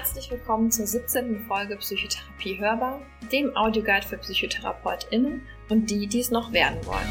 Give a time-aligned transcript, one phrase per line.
[0.00, 1.40] Herzlich willkommen zur 17.
[1.48, 3.02] Folge Psychotherapie Hörbar,
[3.32, 7.08] dem Audioguide für PsychotherapeutInnen und die, die es noch werden wollen.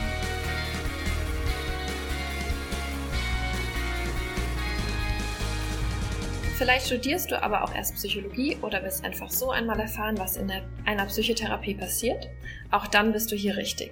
[6.58, 10.50] Vielleicht studierst du aber auch erst Psychologie oder willst einfach so einmal erfahren, was in
[10.86, 12.30] einer Psychotherapie passiert.
[12.72, 13.92] Auch dann bist du hier richtig.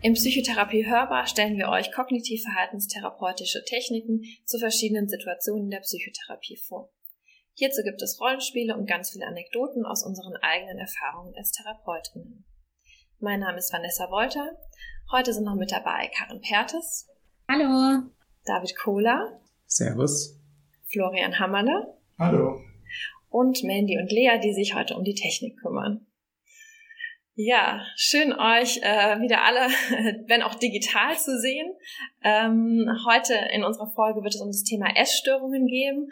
[0.00, 6.92] Im Psychotherapie Hörbar stellen wir euch kognitiv-verhaltenstherapeutische Techniken zu verschiedenen Situationen der Psychotherapie vor.
[7.58, 12.44] Hierzu gibt es Rollenspiele und ganz viele Anekdoten aus unseren eigenen Erfahrungen als Therapeutinnen.
[13.18, 14.56] Mein Name ist Vanessa Wolter.
[15.10, 17.08] Heute sind noch mit dabei Karin Pertes.
[17.48, 18.04] Hallo.
[18.44, 19.40] David Kohler.
[19.66, 20.38] Servus.
[20.84, 21.98] Florian Hammerle.
[22.16, 22.60] Hallo.
[23.28, 26.06] Und Mandy und Lea, die sich heute um die Technik kümmern.
[27.34, 29.68] Ja, schön euch äh, wieder alle,
[30.28, 31.72] wenn auch digital zu sehen.
[32.22, 36.08] Ähm, heute in unserer Folge wird es um das Thema Essstörungen geben.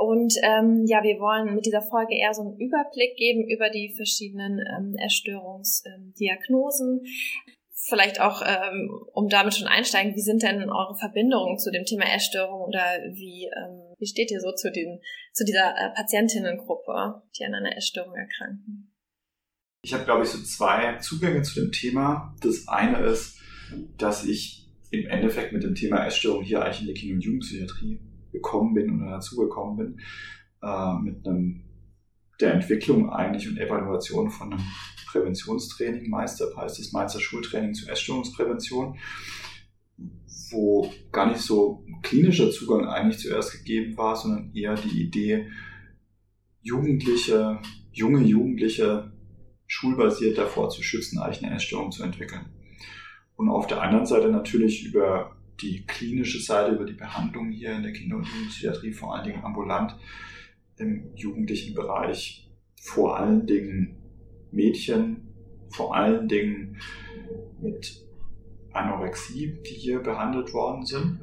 [0.00, 3.94] Und ähm, ja, wir wollen mit dieser Folge eher so einen Überblick geben über die
[3.96, 7.02] verschiedenen ähm, Essstörungsdiagnosen.
[7.88, 12.12] Vielleicht auch, ähm, um damit schon einsteigen, wie sind denn eure Verbindungen zu dem Thema
[12.12, 15.00] Essstörung oder wie, ähm, wie steht ihr so zu, den,
[15.32, 18.92] zu dieser äh, Patientinnengruppe, die an einer Essstörung erkranken?
[19.82, 22.34] Ich habe, glaube ich, so zwei Zugänge zu dem Thema.
[22.40, 23.38] Das eine ist,
[23.98, 28.00] dass ich im Endeffekt mit dem Thema Essstörung hier eigentlich in der Kinder- und Jugendpsychiatrie
[28.36, 30.00] gekommen bin oder dazugekommen bin,
[30.62, 31.62] äh, mit einem
[32.40, 34.62] der Entwicklung eigentlich und Evaluation von einem
[35.06, 38.98] Präventionstraining, Meister heißt das Meister Schultraining zur Essstörungsprävention,
[40.50, 45.48] wo gar nicht so klinischer Zugang eigentlich zuerst gegeben war, sondern eher die Idee,
[46.62, 47.60] Jugendliche,
[47.92, 49.12] junge Jugendliche
[49.66, 52.46] schulbasiert davor zu schützen, eigentlich eine Essstörung zu entwickeln.
[53.36, 57.82] Und auf der anderen Seite natürlich über die klinische Seite, über die Behandlung hier in
[57.82, 59.96] der Kinder- und Jugendpsychiatrie, vor allen Dingen ambulant
[60.76, 63.96] im jugendlichen Bereich, vor allen Dingen
[64.52, 65.28] Mädchen,
[65.70, 66.76] vor allen Dingen
[67.60, 68.04] mit
[68.72, 71.20] Anorexie, die hier behandelt worden sind.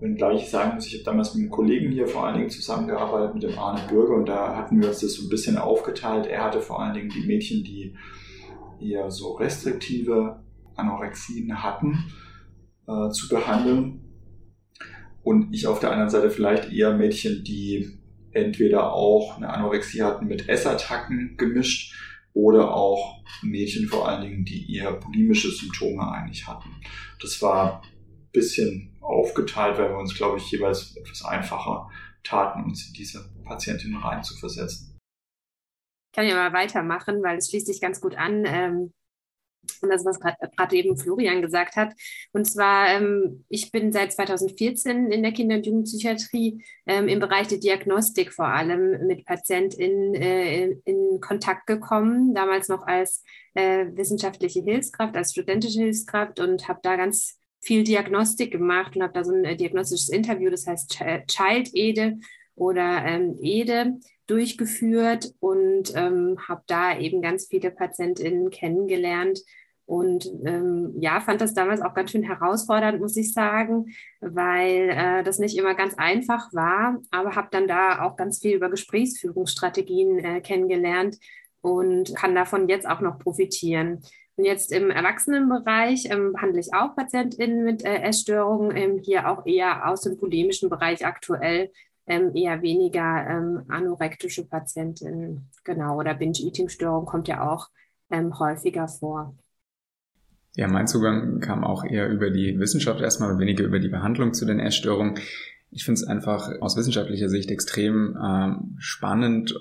[0.00, 3.34] Wenngleich ich sagen muss, ich habe damals mit einem Kollegen hier vor allen Dingen zusammengearbeitet,
[3.34, 6.26] mit dem Arne Bürger, und da hatten wir uns das so ein bisschen aufgeteilt.
[6.26, 7.94] Er hatte vor allen Dingen die Mädchen, die
[8.80, 10.42] eher so restriktive
[10.74, 12.04] Anorexien hatten,
[12.86, 14.00] äh, zu behandeln.
[15.22, 17.98] Und ich auf der anderen Seite vielleicht eher Mädchen, die
[18.32, 21.94] entweder auch eine Anorexie hatten mit Essattacken gemischt
[22.34, 26.70] oder auch Mädchen vor allen Dingen, die eher bulimische Symptome eigentlich hatten.
[27.20, 31.90] Das war ein bisschen aufgeteilt, weil wir uns, glaube ich, jeweils etwas einfacher
[32.24, 34.98] taten, uns in diese Patientin rein zu versetzen.
[36.10, 38.44] Ich kann ja mal weitermachen, weil es schließt sich ganz gut an.
[38.46, 38.92] Ähm,
[39.80, 41.94] und das, was gerade eben Florian gesagt hat.
[42.32, 47.48] Und zwar, ähm, ich bin seit 2014 in der Kinder- und Jugendpsychiatrie ähm, im Bereich
[47.48, 53.22] der Diagnostik vor allem mit PatientInnen äh, in Kontakt gekommen, damals noch als
[53.54, 59.12] äh, wissenschaftliche Hilfskraft, als studentische Hilfskraft und habe da ganz viel Diagnostik gemacht und habe
[59.12, 62.18] da so ein äh, diagnostisches Interview, das heißt Child-Ede
[62.54, 69.40] oder ähm, Ede durchgeführt und ähm, habe da eben ganz viele PatientInnen kennengelernt.
[69.84, 73.86] Und ähm, ja, fand das damals auch ganz schön herausfordernd, muss ich sagen,
[74.20, 78.54] weil äh, das nicht immer ganz einfach war, aber habe dann da auch ganz viel
[78.54, 81.18] über Gesprächsführungsstrategien äh, kennengelernt
[81.60, 84.02] und kann davon jetzt auch noch profitieren.
[84.36, 89.44] Und jetzt im Erwachsenenbereich ähm, behandle ich auch PatientInnen mit äh, Essstörungen, ähm, hier auch
[89.44, 91.70] eher aus dem polemischen Bereich aktuell,
[92.06, 95.48] ähm, eher weniger ähm, anorektische Patientinnen.
[95.64, 97.68] Genau, oder Binge-Eating-Störung kommt ja auch
[98.10, 99.34] ähm, häufiger vor.
[100.54, 104.44] Ja, mein Zugang kam auch eher über die Wissenschaft erstmal, weniger über die Behandlung zu
[104.44, 105.14] den Essstörungen.
[105.70, 109.58] Ich finde es einfach aus wissenschaftlicher Sicht extrem ähm, spannend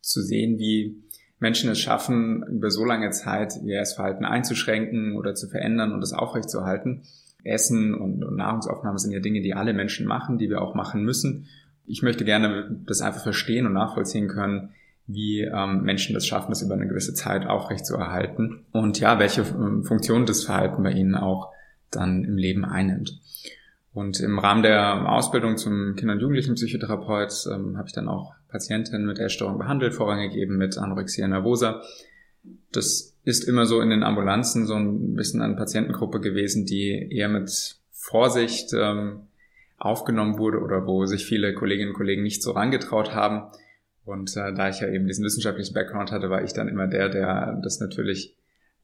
[0.00, 1.04] zu sehen, wie
[1.38, 6.12] Menschen es schaffen, über so lange Zeit ihr Essverhalten einzuschränken oder zu verändern und es
[6.12, 7.02] aufrechtzuerhalten.
[7.44, 11.04] Essen und, und Nahrungsaufnahme sind ja Dinge, die alle Menschen machen, die wir auch machen
[11.04, 11.46] müssen
[11.86, 14.70] ich möchte gerne das einfach verstehen und nachvollziehen können,
[15.06, 19.84] wie ähm, Menschen das schaffen, das über eine gewisse Zeit aufrechtzuerhalten und ja, welche ähm,
[19.84, 21.52] Funktion das Verhalten bei ihnen auch
[21.90, 23.20] dann im Leben einnimmt.
[23.92, 29.06] Und im Rahmen der Ausbildung zum Kinder- und Jugendlichen-Psychotherapeut ähm, habe ich dann auch Patientinnen
[29.06, 31.82] mit Essstörung behandelt, vorrangig eben mit Anorexia nervosa.
[32.72, 37.28] Das ist immer so in den Ambulanzen so ein bisschen eine Patientengruppe gewesen, die eher
[37.28, 39.28] mit Vorsicht ähm,
[39.84, 43.50] aufgenommen wurde oder wo sich viele Kolleginnen und Kollegen nicht so rangetraut haben.
[44.04, 47.08] Und äh, da ich ja eben diesen wissenschaftlichen Background hatte, war ich dann immer der,
[47.08, 48.36] der das natürlich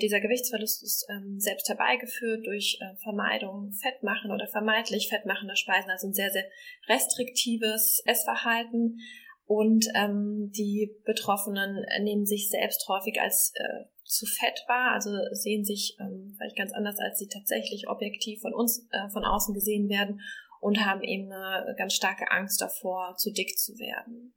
[0.00, 6.06] Dieser Gewichtsverlust ist ähm, selbst herbeigeführt durch äh, Vermeidung Fettmachen oder vermeintlich fettmachender Speisen, also
[6.06, 6.44] ein sehr, sehr
[6.88, 9.00] restriktives Essverhalten
[9.46, 15.64] und ähm, die Betroffenen nehmen sich selbst häufig als äh, zu fett wahr, also sehen
[15.64, 19.88] sich ähm, vielleicht ganz anders, als sie tatsächlich objektiv von uns äh, von außen gesehen
[19.88, 20.20] werden
[20.60, 24.32] und haben eben eine ganz starke Angst davor, zu dick zu werden.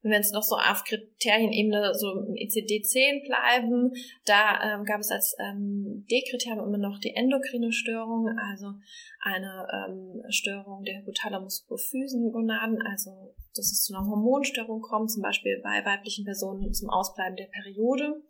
[0.00, 3.92] Wenn wir jetzt noch so auf Kriterienebene so im ICD-10 bleiben,
[4.24, 8.74] da ähm, gab es als ähm, D-Kriterium immer noch die endokrine Störung, also
[9.20, 15.84] eine ähm, Störung der Hypothalamus-Hypophysen-Gonaden, also dass es zu einer Hormonstörung kommt, zum Beispiel bei
[15.84, 18.22] weiblichen Personen zum Ausbleiben der Periode.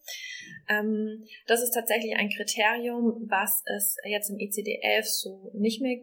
[0.69, 5.99] Ähm, das ist tatsächlich ein Kriterium, was es jetzt im ICD-11 so nicht mehr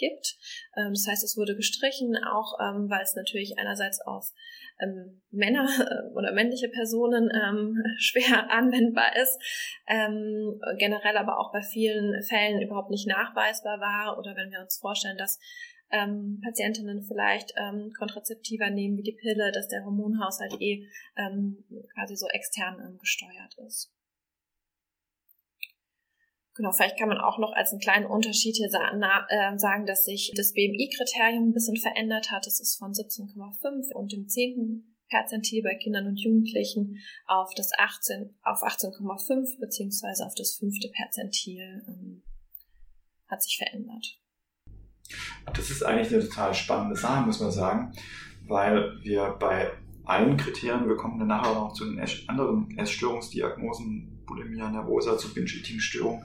[0.00, 0.36] gibt.
[0.76, 4.32] Ähm, das heißt, es wurde gestrichen, auch ähm, weil es natürlich einerseits auf
[4.80, 9.38] ähm, Männer äh, oder männliche Personen ähm, schwer anwendbar ist,
[9.86, 14.78] ähm, generell aber auch bei vielen Fällen überhaupt nicht nachweisbar war oder wenn wir uns
[14.78, 15.38] vorstellen, dass
[15.90, 21.64] ähm, Patientinnen vielleicht ähm, Kontrazeptiva nehmen wie die Pille, dass der Hormonhaushalt eh ähm,
[21.94, 23.92] quasi so extern ähm, gesteuert ist.
[26.54, 30.32] Genau, vielleicht kann man auch noch als einen kleinen Unterschied hier äh, sagen, dass sich
[30.36, 32.46] das BMI-Kriterium ein bisschen verändert hat.
[32.46, 34.96] Es ist von 17,5 und dem 10.
[35.08, 41.82] Perzentil bei Kindern und Jugendlichen auf das 18, auf 18,5 beziehungsweise auf das fünfte Perzentil
[41.88, 42.22] ähm,
[43.26, 44.19] hat sich verändert.
[45.52, 47.92] Das ist eigentlich eine total spannende Sache, muss man sagen,
[48.46, 49.70] weil wir bei
[50.04, 56.24] allen Kriterien, wir kommen dann nachher noch zu den anderen Essstörungsdiagnosen, Bulimia nervosa, zu Binge-Eating-Störung.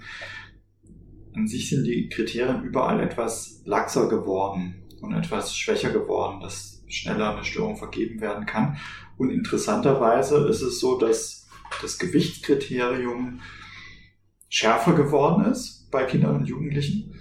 [1.36, 7.36] An sich sind die Kriterien überall etwas laxer geworden und etwas schwächer geworden, dass schneller
[7.36, 8.78] eine Störung vergeben werden kann.
[9.18, 11.48] Und interessanterweise ist es so, dass
[11.82, 13.42] das Gewichtskriterium
[14.50, 17.20] schärfer geworden ist bei Kindern und Jugendlichen,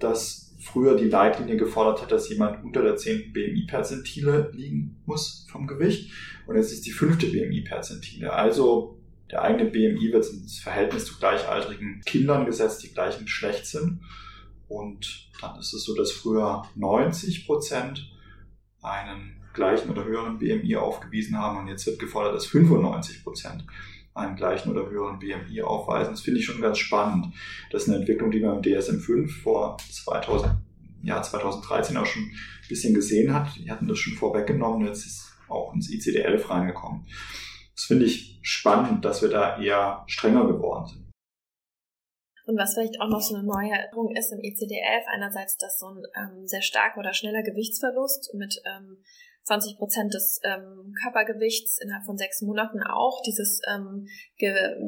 [0.00, 3.32] dass früher die Leitlinie gefordert hat, dass jemand unter der 10.
[3.32, 6.10] BMI-Perzentile liegen muss vom Gewicht.
[6.46, 8.32] Und jetzt ist die fünfte BMI-Perzentile.
[8.32, 8.98] Also
[9.30, 14.00] der eigene BMI wird ins Verhältnis zu gleichaltrigen Kindern gesetzt, die gleichen Geschlechts sind.
[14.68, 18.10] Und dann ist es so, dass früher 90 Prozent
[18.82, 23.64] einen gleichen oder höheren BMI aufgewiesen haben und jetzt wird gefordert, dass 95 Prozent
[24.16, 26.12] einen gleichen oder höheren BMI aufweisen.
[26.12, 27.34] Das finde ich schon ganz spannend.
[27.70, 30.56] Das ist eine Entwicklung, die man im DSM-5 vor 2000,
[31.02, 33.48] ja, 2013 auch schon ein bisschen gesehen hat.
[33.56, 37.06] Die hatten das schon vorweggenommen, jetzt ist auch ins ICD-11 reingekommen.
[37.74, 41.06] Das finde ich spannend, dass wir da eher strenger geworden sind.
[42.46, 46.02] Und was vielleicht auch noch so eine Neuerung ist im ICD-11, einerseits, dass so ein
[46.16, 48.98] ähm, sehr starker oder schneller Gewichtsverlust mit ähm,
[49.46, 54.06] 20 Prozent des ähm, Körpergewichts innerhalb von sechs Monaten auch dieses, ähm,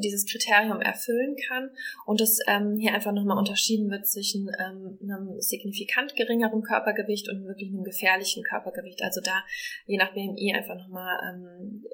[0.02, 1.70] dieses Kriterium erfüllen kann
[2.06, 7.46] und es ähm, hier einfach nochmal unterschieden wird zwischen ähm, einem signifikant geringeren Körpergewicht und
[7.46, 9.00] wirklich einem gefährlichen Körpergewicht.
[9.02, 9.44] Also da
[9.86, 11.84] je nach BMI einfach nochmal ähm,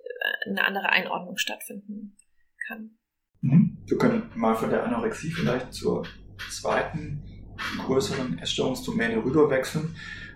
[0.46, 2.16] eine andere Einordnung stattfinden
[2.66, 2.96] kann.
[3.42, 3.76] Mhm.
[3.84, 6.06] Wir können mal von der Anorexie vielleicht zur
[6.50, 7.22] zweiten
[7.84, 9.94] größeren Essstörungsdomäne rüberwechseln.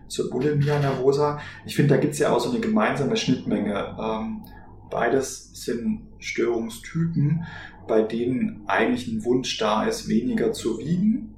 [0.08, 1.40] Zur Bulimia nervosa.
[1.64, 3.96] Ich finde, da gibt es ja auch so eine gemeinsame Schnittmenge.
[4.00, 4.44] Ähm,
[4.90, 7.44] beides sind Störungstypen,
[7.86, 11.34] bei denen eigentlich ein Wunsch da ist, weniger zu wiegen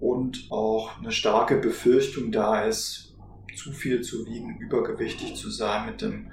[0.00, 3.16] und auch eine starke Befürchtung da ist,
[3.54, 6.30] zu viel zu wiegen, übergewichtig zu sein, mit dem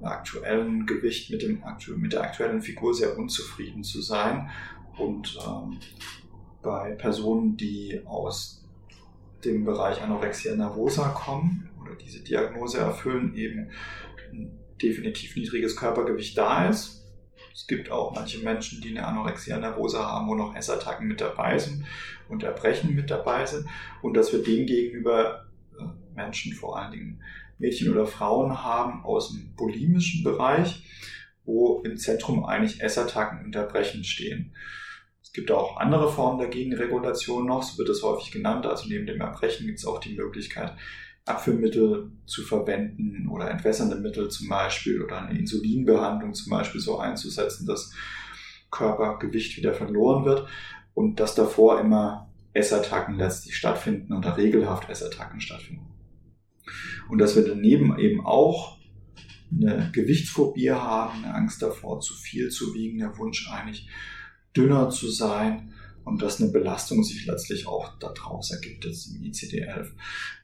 [0.00, 1.62] aktuellen Gewicht, mit, dem,
[1.96, 4.50] mit der aktuellen Figur sehr unzufrieden zu sein.
[4.96, 5.78] Und ähm,
[6.62, 8.61] bei Personen, die aus
[9.44, 13.70] dem Bereich Anorexia nervosa kommen oder diese Diagnose erfüllen, eben
[14.32, 17.02] ein definitiv niedriges Körpergewicht da ist.
[17.54, 21.58] Es gibt auch manche Menschen, die eine Anorexia nervosa haben, wo noch Essattacken mit dabei
[21.58, 21.84] sind
[22.28, 23.66] und Erbrechen mit dabei sind.
[24.00, 25.46] Und dass wir dem gegenüber
[25.78, 25.84] äh,
[26.14, 27.22] Menschen, vor allen Dingen
[27.58, 30.84] Mädchen oder Frauen haben aus dem bulimischen Bereich,
[31.44, 34.54] wo im Zentrum eigentlich Essattacken und Erbrechen stehen.
[35.32, 38.66] Es gibt auch andere Formen der Gegenregulation noch, so wird es häufig genannt.
[38.66, 40.74] Also neben dem Erbrechen gibt es auch die Möglichkeit,
[41.24, 47.66] Abführmittel zu verwenden oder entwässernde Mittel zum Beispiel oder eine Insulinbehandlung zum Beispiel so einzusetzen,
[47.66, 47.94] dass
[48.70, 50.46] Körpergewicht wieder verloren wird
[50.92, 55.88] und dass davor immer Essattacken letztlich stattfinden oder regelhaft Essattacken stattfinden.
[57.08, 58.76] Und dass wir daneben eben auch
[59.50, 63.88] eine Gewichtsphobie haben, eine Angst davor, zu viel zu wiegen, der Wunsch eigentlich
[64.56, 65.72] dünner zu sein
[66.04, 69.90] und dass eine Belastung sich letztlich auch daraus ergibt, jetzt im ICD-11.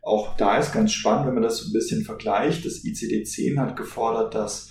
[0.02, 2.64] Auch da ist ganz spannend, wenn man das so ein bisschen vergleicht.
[2.64, 4.70] Das ICD-10 hat gefordert, dass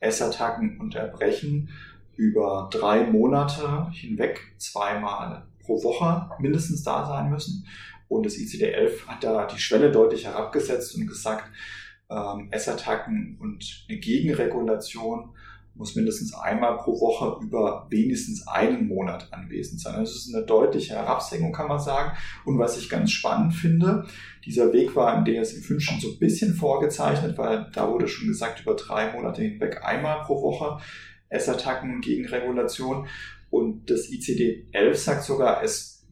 [0.00, 1.70] Essattacken und Erbrechen
[2.16, 7.66] über drei Monate hinweg zweimal pro Woche mindestens da sein müssen.
[8.08, 11.44] Und das ICD-11 hat da die Schwelle deutlich herabgesetzt und gesagt,
[12.10, 15.30] ähm, Essattacken und eine Gegenregulation
[15.74, 20.00] muss mindestens einmal pro Woche über wenigstens einen Monat anwesend sein.
[20.00, 22.16] Das ist eine deutliche Herabsenkung, kann man sagen.
[22.44, 24.06] Und was ich ganz spannend finde,
[24.44, 28.60] dieser Weg war im DSM-5 schon so ein bisschen vorgezeichnet, weil da wurde schon gesagt,
[28.60, 30.78] über drei Monate hinweg einmal pro Woche
[31.28, 33.08] Essattacken und Gegenregulation.
[33.50, 36.06] Und das ICD-11 sagt sogar, es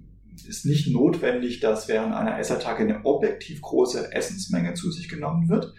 [0.48, 5.72] ist nicht notwendig, dass während einer Essattacke eine objektiv große Essensmenge zu sich genommen wird,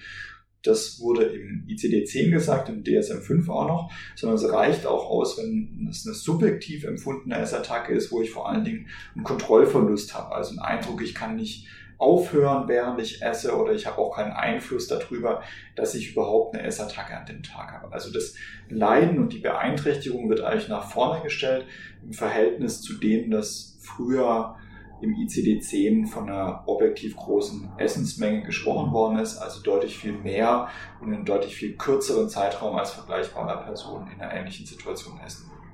[0.64, 5.88] das wurde im ICD-10 gesagt, im DSM-5 auch noch, sondern es reicht auch aus, wenn
[5.90, 10.34] es eine subjektiv empfundene Essattacke ist, wo ich vor allen Dingen einen Kontrollverlust habe.
[10.34, 11.68] Also einen Eindruck, ich kann nicht
[11.98, 15.44] aufhören, während ich esse oder ich habe auch keinen Einfluss darüber,
[15.76, 17.94] dass ich überhaupt eine Essattacke an dem Tag habe.
[17.94, 18.36] Also das
[18.70, 21.66] Leiden und die Beeinträchtigung wird eigentlich nach vorne gestellt
[22.04, 24.58] im Verhältnis zu dem, das früher
[25.02, 30.70] im ICD-10 von einer objektiv großen Essensmenge gesprochen worden ist, also deutlich viel mehr
[31.02, 35.72] und in deutlich viel kürzeren Zeitraum als vergleichbare Personen in einer ähnlichen Situation essen würden.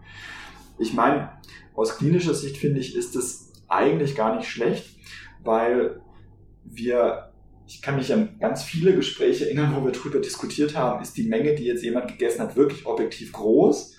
[0.79, 1.31] Ich meine,
[1.75, 4.97] aus klinischer Sicht finde ich, ist es eigentlich gar nicht schlecht,
[5.43, 6.01] weil
[6.63, 7.31] wir,
[7.67, 11.27] ich kann mich an ganz viele Gespräche erinnern, wo wir darüber diskutiert haben, ist die
[11.27, 13.95] Menge, die jetzt jemand gegessen hat, wirklich objektiv groß?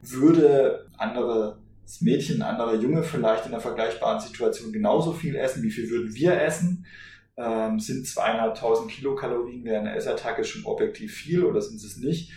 [0.00, 1.58] Würde andere
[1.90, 5.64] das Mädchen, ein anderer Junge vielleicht in einer vergleichbaren Situation genauso viel essen.
[5.64, 6.86] Wie viel würden wir essen?
[7.36, 12.30] Ähm, sind zweieinhalbtausend Kilokalorien während einer Essattacke schon objektiv viel oder sind es nicht?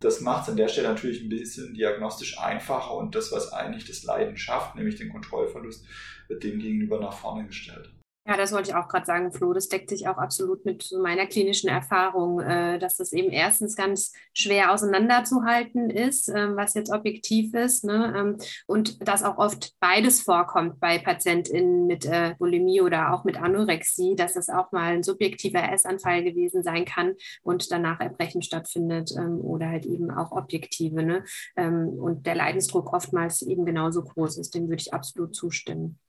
[0.00, 3.84] Das macht es an der Stelle natürlich ein bisschen diagnostisch einfacher und das, was eigentlich
[3.84, 5.86] das Leiden schafft, nämlich den Kontrollverlust,
[6.26, 7.88] wird dem gegenüber nach vorne gestellt.
[8.28, 9.52] Ja, das wollte ich auch gerade sagen, Flo.
[9.52, 14.12] Das deckt sich auch absolut mit meiner klinischen Erfahrung, äh, dass das eben erstens ganz
[14.34, 18.12] schwer auseinanderzuhalten ist, äh, was jetzt objektiv ist, ne?
[18.16, 23.40] ähm, und dass auch oft beides vorkommt bei PatientInnen mit äh, Bulimie oder auch mit
[23.40, 29.12] Anorexie, dass es auch mal ein subjektiver Essanfall gewesen sein kann und danach Erbrechen stattfindet
[29.16, 31.04] ähm, oder halt eben auch objektive.
[31.04, 31.22] Ne?
[31.56, 34.56] Ähm, und der Leidensdruck oftmals eben genauso groß ist.
[34.56, 36.00] Dem würde ich absolut zustimmen.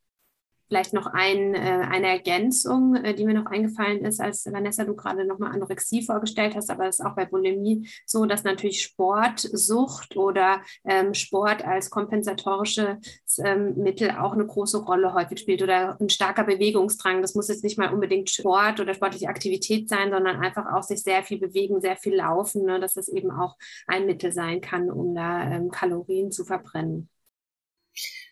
[0.67, 4.95] Vielleicht noch ein, äh, eine Ergänzung, äh, die mir noch eingefallen ist, als Vanessa, du
[4.95, 10.17] gerade nochmal Anorexie vorgestellt hast, aber es ist auch bei Bulimie so, dass natürlich Sportsucht
[10.17, 12.97] oder ähm, Sport als kompensatorisches
[13.43, 17.21] ähm, Mittel auch eine große Rolle häufig spielt oder ein starker Bewegungsdrang.
[17.21, 21.01] Das muss jetzt nicht mal unbedingt Sport oder sportliche Aktivität sein, sondern einfach auch sich
[21.01, 23.55] sehr viel bewegen, sehr viel laufen, ne, dass das eben auch
[23.87, 27.09] ein Mittel sein kann, um da ähm, Kalorien zu verbrennen.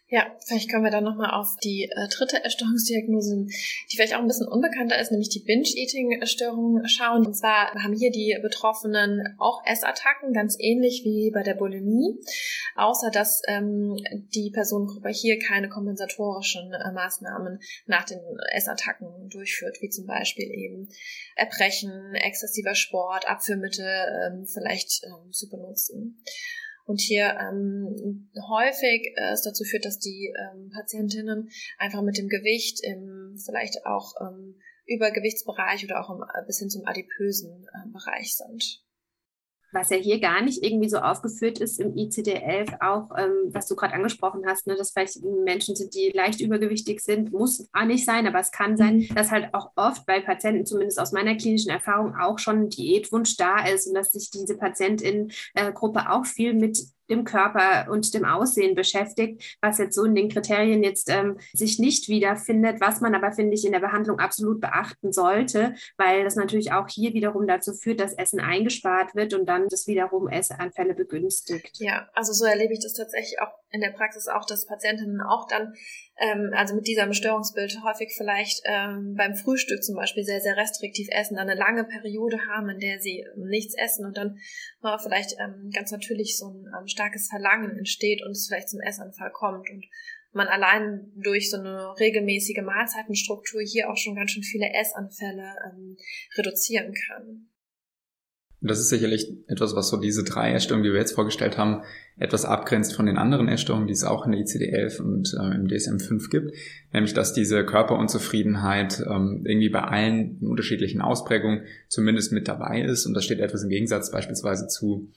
[0.07, 4.27] Ja, vielleicht können wir dann nochmal auf die äh, dritte Essstörungsdiagnose, die vielleicht auch ein
[4.27, 7.25] bisschen unbekannter ist, nämlich die Binge-Eating-Störung schauen.
[7.25, 12.19] Und zwar haben hier die Betroffenen auch Essattacken, ganz ähnlich wie bei der Bulimie,
[12.75, 13.97] außer dass ähm,
[14.35, 18.19] die Personengruppe hier keine kompensatorischen äh, Maßnahmen nach den
[18.53, 20.87] Essattacken durchführt, wie zum Beispiel eben
[21.35, 26.21] Erbrechen, exzessiver Sport, Abführmittel ähm, vielleicht ähm, zu benutzen
[26.85, 32.29] und hier ähm, häufig äh, es dazu führt, dass die ähm, Patientinnen einfach mit dem
[32.29, 37.89] Gewicht, im, vielleicht auch ähm, Übergewichtsbereich oder auch im, äh, bis hin zum adipösen äh,
[37.91, 38.85] Bereich sind
[39.75, 43.75] was ja hier gar nicht irgendwie so aufgeführt ist im ICD-11, auch ähm, was du
[43.75, 48.05] gerade angesprochen hast, ne, dass vielleicht Menschen sind, die leicht übergewichtig sind, muss auch nicht
[48.05, 49.15] sein, aber es kann sein, mhm.
[49.15, 53.65] dass halt auch oft bei Patienten, zumindest aus meiner klinischen Erfahrung, auch schon Diätwunsch da
[53.67, 56.79] ist und dass sich diese Patientin-Gruppe äh, auch viel mit
[57.09, 61.79] dem Körper und dem Aussehen beschäftigt, was jetzt so in den Kriterien jetzt ähm, sich
[61.79, 66.35] nicht wiederfindet, was man aber, finde ich, in der Behandlung absolut beachten sollte, weil das
[66.35, 70.93] natürlich auch hier wiederum dazu führt, dass Essen eingespart wird und dann das wiederum Essanfälle
[70.93, 71.77] begünstigt.
[71.79, 75.47] Ja, also so erlebe ich das tatsächlich auch in der Praxis auch, dass Patientinnen auch
[75.47, 75.73] dann
[76.17, 81.07] ähm, also mit diesem Störungsbild häufig vielleicht ähm, beim Frühstück zum Beispiel sehr, sehr restriktiv
[81.11, 84.37] essen, dann eine lange Periode haben, in der sie ähm, nichts essen und dann
[84.83, 88.79] äh, vielleicht ähm, ganz natürlich so ein ähm, starkes Verlangen entsteht und es vielleicht zum
[88.79, 89.85] Essanfall kommt und
[90.31, 95.97] man allein durch so eine regelmäßige Mahlzeitenstruktur hier auch schon ganz schön viele Essanfälle ähm,
[96.37, 97.49] reduzieren kann.
[98.67, 101.83] Das ist sicherlich etwas, was so diese drei Essstörungen, die wir jetzt vorgestellt haben,
[102.17, 105.67] etwas abgrenzt von den anderen Essstörungen, die es auch in der ICD-11 und äh, im
[105.67, 106.55] DSM-5 gibt.
[106.91, 113.05] Nämlich, dass diese Körperunzufriedenheit ähm, irgendwie bei allen unterschiedlichen Ausprägungen zumindest mit dabei ist.
[113.05, 115.09] Und das steht etwas im Gegensatz beispielsweise zu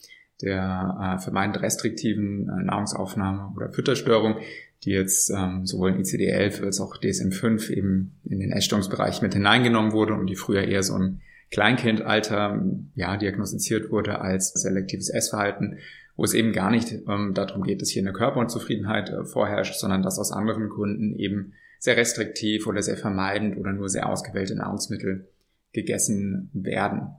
[0.42, 4.36] der äh, vermeintend restriktiven äh, Nahrungsaufnahme oder Fütterstörung,
[4.84, 9.92] die jetzt ähm, sowohl in ICD-11 als auch DSM-5 eben in den Essstörungsbereich mit hineingenommen
[9.92, 12.62] wurde und die früher eher so im Kleinkindalter
[12.94, 15.78] ja, diagnostiziert wurde als selektives Essverhalten,
[16.16, 20.02] wo es eben gar nicht ähm, darum geht, dass hier eine Körperunzufriedenheit äh, vorherrscht, sondern
[20.02, 25.28] dass aus anderen Gründen eben sehr restriktiv oder sehr vermeidend oder nur sehr ausgewählte Nahrungsmittel
[25.72, 27.14] gegessen werden.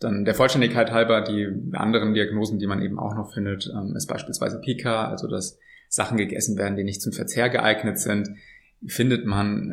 [0.00, 4.06] Dann der Vollständigkeit halber die anderen Diagnosen, die man eben auch noch findet, ähm, ist
[4.06, 8.30] beispielsweise Pika, also dass Sachen gegessen werden, die nicht zum Verzehr geeignet sind
[8.86, 9.70] findet man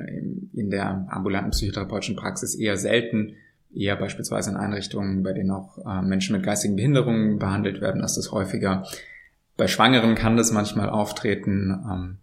[0.54, 3.36] in der ambulanten psychotherapeutischen Praxis eher selten,
[3.74, 8.18] eher beispielsweise in Einrichtungen, bei denen auch äh, Menschen mit geistigen Behinderungen behandelt werden, ist
[8.18, 8.86] das häufiger.
[9.58, 11.72] Bei Schwangeren kann das manchmal auftreten.
[11.90, 12.18] Ähm,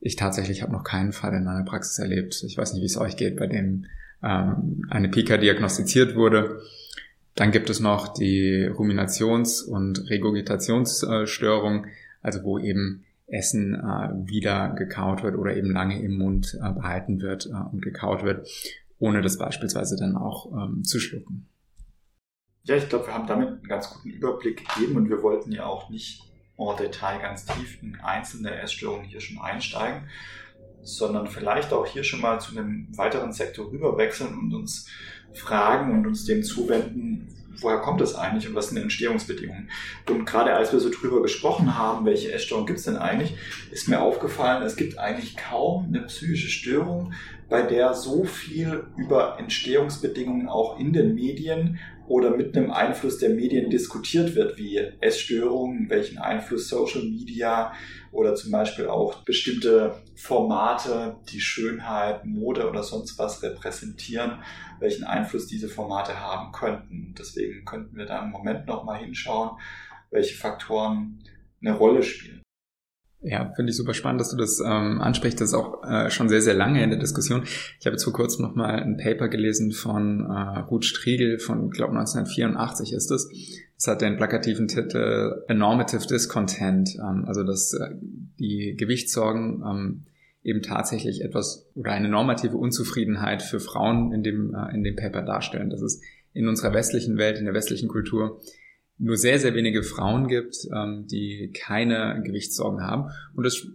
[0.00, 2.42] ich tatsächlich habe noch keinen Fall in meiner Praxis erlebt.
[2.46, 3.86] Ich weiß nicht, wie es euch geht, bei dem
[4.22, 6.60] ähm, eine Pika diagnostiziert wurde.
[7.34, 11.86] Dann gibt es noch die Ruminations- und Regurgitationsstörung,
[12.22, 17.20] also wo eben Essen äh, wieder gekaut wird oder eben lange im Mund äh, behalten
[17.20, 18.48] wird äh, und gekaut wird,
[18.98, 21.48] ohne das beispielsweise dann auch ähm, zu schlucken.
[22.62, 25.66] Ja, ich glaube, wir haben damit einen ganz guten Überblick gegeben und wir wollten ja
[25.66, 26.22] auch nicht
[26.58, 30.08] en Detail ganz tief in einzelne Essstörungen hier schon einsteigen,
[30.82, 34.88] sondern vielleicht auch hier schon mal zu einem weiteren Sektor rüberwechseln und uns
[35.32, 39.70] fragen und uns dem zuwenden, woher kommt das eigentlich und was sind die Entstehungsbedingungen?
[40.08, 43.36] Und gerade als wir so drüber gesprochen haben, welche Essstörungen gibt es denn eigentlich,
[43.70, 47.12] ist mir aufgefallen, es gibt eigentlich kaum eine psychische Störung,
[47.48, 53.30] bei der so viel über Entstehungsbedingungen auch in den Medien oder mit einem Einfluss der
[53.30, 57.72] Medien diskutiert wird, wie Essstörungen, welchen Einfluss Social Media
[58.12, 64.38] oder zum Beispiel auch bestimmte Formate, die Schönheit, Mode oder sonst was repräsentieren,
[64.80, 67.14] welchen Einfluss diese Formate haben könnten.
[67.18, 69.58] Deswegen könnten wir da im Moment nochmal hinschauen,
[70.10, 71.22] welche Faktoren
[71.60, 72.42] eine Rolle spielen.
[73.22, 75.40] Ja, finde ich super spannend, dass du das ähm, ansprichst.
[75.40, 77.42] Das ist auch äh, schon sehr, sehr lange in der Diskussion.
[77.80, 81.70] Ich habe jetzt vor kurzem noch mal ein Paper gelesen von äh, Ruth Striegel von,
[81.70, 83.28] glaube 1984 ist es.
[83.74, 87.88] Das hat den plakativen Titel A Normative Discontent, ähm, also dass äh,
[88.38, 90.04] die Gewichtssorgen ähm,
[90.46, 95.22] eben tatsächlich etwas oder eine normative Unzufriedenheit für Frauen in dem, äh, in dem Paper
[95.22, 95.70] darstellen.
[95.70, 98.40] Das ist in unserer westlichen Welt, in der westlichen Kultur
[98.96, 103.10] nur sehr, sehr wenige Frauen gibt, ähm, die keine Gewichtssorgen haben.
[103.34, 103.66] Und das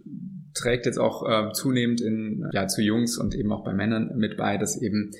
[0.54, 4.38] trägt jetzt auch äh, zunehmend in, ja, zu Jungs und eben auch bei Männern mit
[4.38, 5.10] bei, dass eben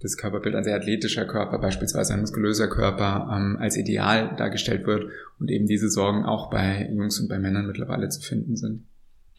[0.00, 5.10] das Körperbild ein sehr athletischer Körper, beispielsweise ein muskulöser Körper, ähm, als ideal dargestellt wird
[5.40, 8.84] und eben diese Sorgen auch bei Jungs und bei Männern mittlerweile zu finden sind.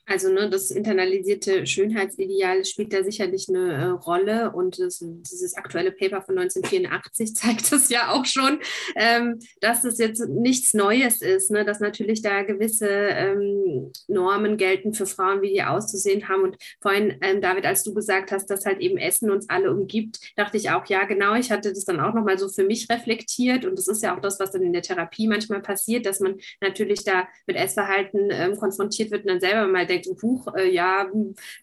[0.06, 5.92] Also ne, das internalisierte Schönheitsideal spielt da sicherlich eine äh, Rolle und das, dieses aktuelle
[5.92, 8.60] Paper von 1984 zeigt es ja auch schon,
[8.96, 14.94] ähm, dass es jetzt nichts Neues ist, ne, dass natürlich da gewisse ähm, Normen gelten
[14.94, 16.44] für Frauen, wie die auszusehen haben.
[16.44, 20.20] Und vorhin, ähm, David, als du gesagt hast, dass halt eben Essen uns alle umgibt,
[20.36, 23.66] dachte ich auch, ja genau, ich hatte das dann auch nochmal so für mich reflektiert
[23.66, 26.40] und das ist ja auch das, was dann in der Therapie manchmal passiert, dass man
[26.60, 30.70] natürlich da mit Essverhalten ähm, konfrontiert wird und dann selber mal denkt, ein Buch, äh,
[30.70, 31.08] ja,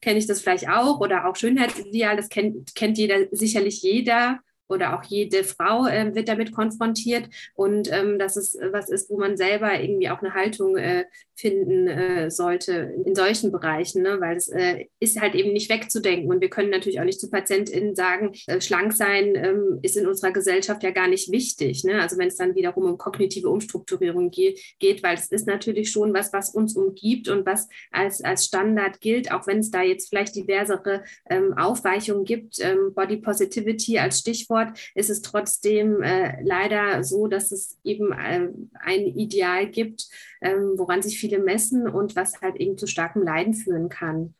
[0.00, 4.98] kenne ich das vielleicht auch oder auch Schönheitsideal, das kennt, kennt jeder, sicherlich jeder oder
[4.98, 7.28] auch jede Frau äh, wird damit konfrontiert.
[7.54, 11.04] Und ähm, dass es was ist, wo man selber irgendwie auch eine Haltung äh,
[11.38, 14.20] finden äh, sollte in solchen Bereichen, ne?
[14.20, 16.28] weil es äh, ist halt eben nicht wegzudenken.
[16.28, 20.08] Und wir können natürlich auch nicht zu PatientInnen sagen, äh, schlank sein ähm, ist in
[20.08, 21.84] unserer Gesellschaft ja gar nicht wichtig.
[21.84, 22.00] Ne?
[22.02, 26.12] Also wenn es dann wiederum um kognitive Umstrukturierung ge geht, weil es ist natürlich schon
[26.12, 30.08] was, was uns umgibt und was als, als Standard gilt, auch wenn es da jetzt
[30.08, 32.58] vielleicht diversere ähm, Aufweichungen gibt.
[32.60, 38.48] Ähm, Body Positivity als Stichwort ist es trotzdem äh, leider so, dass es eben äh,
[38.80, 40.08] ein Ideal gibt,
[40.40, 44.34] ähm, woran sich viele messen und was halt eben zu starkem Leiden führen kann.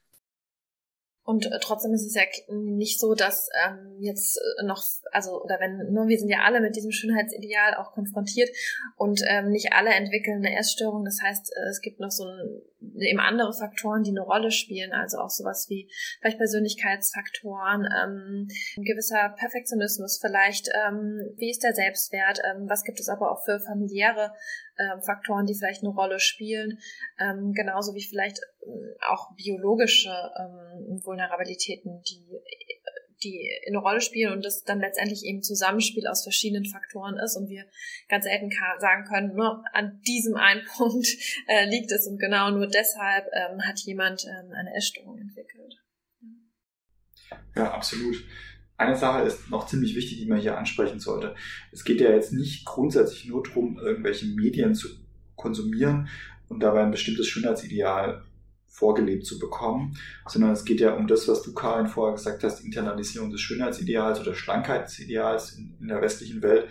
[1.29, 5.61] Und äh, trotzdem ist es ja nicht so, dass ähm, jetzt äh, noch, also, oder
[5.61, 8.49] wenn, nur ne, wir sind ja alle mit diesem Schönheitsideal auch konfrontiert
[8.97, 11.05] und ähm, nicht alle entwickeln eine Essstörung.
[11.05, 14.93] Das heißt, äh, es gibt noch so ein, eben andere Faktoren, die eine Rolle spielen,
[14.93, 21.75] also auch sowas wie vielleicht Persönlichkeitsfaktoren, ähm, ein gewisser Perfektionismus vielleicht, ähm, wie ist der
[21.75, 24.33] Selbstwert, ähm, was gibt es aber auch für familiäre
[24.77, 26.79] äh, Faktoren, die vielleicht eine Rolle spielen,
[27.19, 32.25] ähm, genauso wie vielleicht äh, auch biologische ähm, Vulnerabilitäten, die
[33.23, 37.49] die eine Rolle spielen und das dann letztendlich eben Zusammenspiel aus verschiedenen Faktoren ist und
[37.49, 37.65] wir
[38.09, 41.09] ganz selten sagen können, nur an diesem einen Punkt
[41.47, 45.77] äh, liegt es und genau nur deshalb ähm, hat jemand ähm, eine Essstörung entwickelt.
[47.55, 48.25] Ja, absolut.
[48.77, 51.35] Eine Sache ist noch ziemlich wichtig, die man hier ansprechen sollte.
[51.73, 54.89] Es geht ja jetzt nicht grundsätzlich nur darum, irgendwelche Medien zu
[55.35, 56.09] konsumieren
[56.49, 58.23] und dabei ein bestimmtes Schönheitsideal
[58.79, 59.97] vorgelebt zu bekommen,
[60.29, 64.21] sondern es geht ja um das, was du, Karin, vorher gesagt hast, Internalisierung des Schönheitsideals
[64.21, 66.69] oder Schlankheitsideals in, in der westlichen Welt,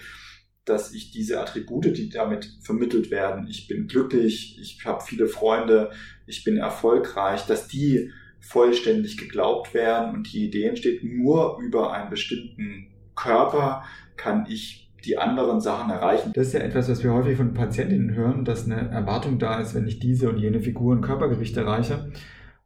[0.64, 5.92] dass ich diese Attribute, die damit vermittelt werden, ich bin glücklich, ich habe viele Freunde,
[6.26, 12.10] ich bin erfolgreich, dass die vollständig geglaubt werden und die Idee entsteht, nur über einen
[12.10, 13.84] bestimmten Körper
[14.16, 16.32] kann ich die anderen Sachen erreichen.
[16.34, 19.76] Das ist ja etwas, was wir häufig von Patientinnen hören, dass eine Erwartung da ist,
[19.76, 22.12] wenn ich diese und jene Figur und Körpergewicht erreiche,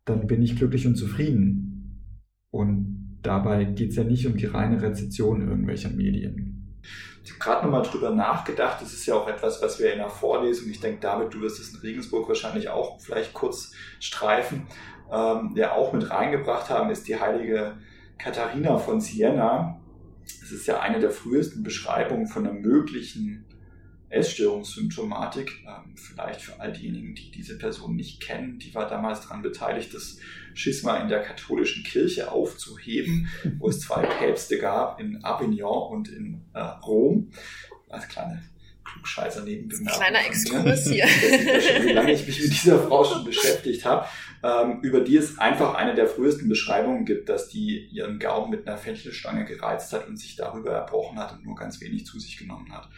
[0.05, 2.07] dann bin ich glücklich und zufrieden.
[2.51, 6.79] Und dabei geht es ja nicht um die reine Rezeption irgendwelcher Medien.
[7.23, 8.81] Ich habe gerade nochmal drüber nachgedacht.
[8.81, 11.59] Das ist ja auch etwas, was wir in der Vorlesung, ich denke, David, du wirst
[11.59, 14.63] es in Regensburg wahrscheinlich auch vielleicht kurz streifen,
[15.11, 17.73] ähm, ja auch mit reingebracht haben, ist die heilige
[18.17, 19.80] Katharina von Siena.
[20.51, 23.45] Es ist ja eine der frühesten Beschreibungen von einer möglichen
[24.09, 25.63] Essstörungssymptomatik.
[25.65, 29.93] Ähm, vielleicht für all diejenigen, die diese Person nicht kennen, die war damals daran beteiligt,
[29.93, 30.17] das
[30.53, 36.41] Schisma in der katholischen Kirche aufzuheben, wo es zwei Päpste gab in Avignon und in
[36.53, 37.31] äh, Rom.
[37.87, 38.43] Als kleine
[38.83, 40.01] Klugscheißer nebenbemerkung.
[40.01, 41.05] Kleiner Exkurs hier.
[41.83, 44.07] wie lange ich mich mit dieser Frau schon beschäftigt habe,
[44.43, 48.67] ähm, über die es einfach eine der frühesten Beschreibungen gibt, dass die ihren Gaumen mit
[48.67, 52.37] einer Fenchelstange gereizt hat und sich darüber erbrochen hat und nur ganz wenig zu sich
[52.37, 52.89] genommen hat.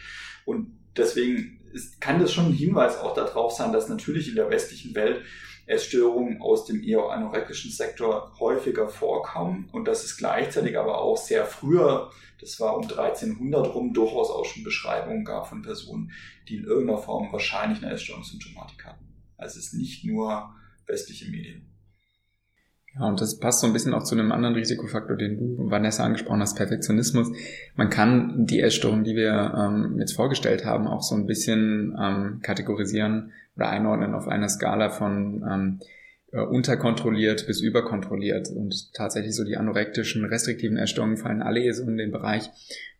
[0.44, 4.50] Und deswegen ist, kann das schon ein Hinweis auch darauf sein, dass natürlich in der
[4.50, 5.22] westlichen Welt
[5.66, 11.46] Essstörungen aus dem eher anorektischen Sektor häufiger vorkommen und dass es gleichzeitig aber auch sehr
[11.46, 16.12] früher, das war um 1300 rum, durchaus auch schon Beschreibungen gab von Personen,
[16.48, 19.06] die in irgendeiner Form wahrscheinlich eine Essstörungssymptomatik hatten.
[19.36, 20.54] Also es ist nicht nur
[20.86, 21.74] westliche Medien.
[22.96, 26.04] Ja, und das passt so ein bisschen auch zu einem anderen Risikofaktor, den du, Vanessa,
[26.04, 27.28] angesprochen hast, Perfektionismus.
[27.74, 32.40] Man kann die Essstörung, die wir ähm, jetzt vorgestellt haben, auch so ein bisschen ähm,
[32.42, 35.80] kategorisieren oder einordnen auf einer Skala von ähm,
[36.32, 38.48] äh, unterkontrolliert bis überkontrolliert.
[38.50, 42.50] Und tatsächlich so die anorektischen, restriktiven Essstörungen fallen alle so in den Bereich,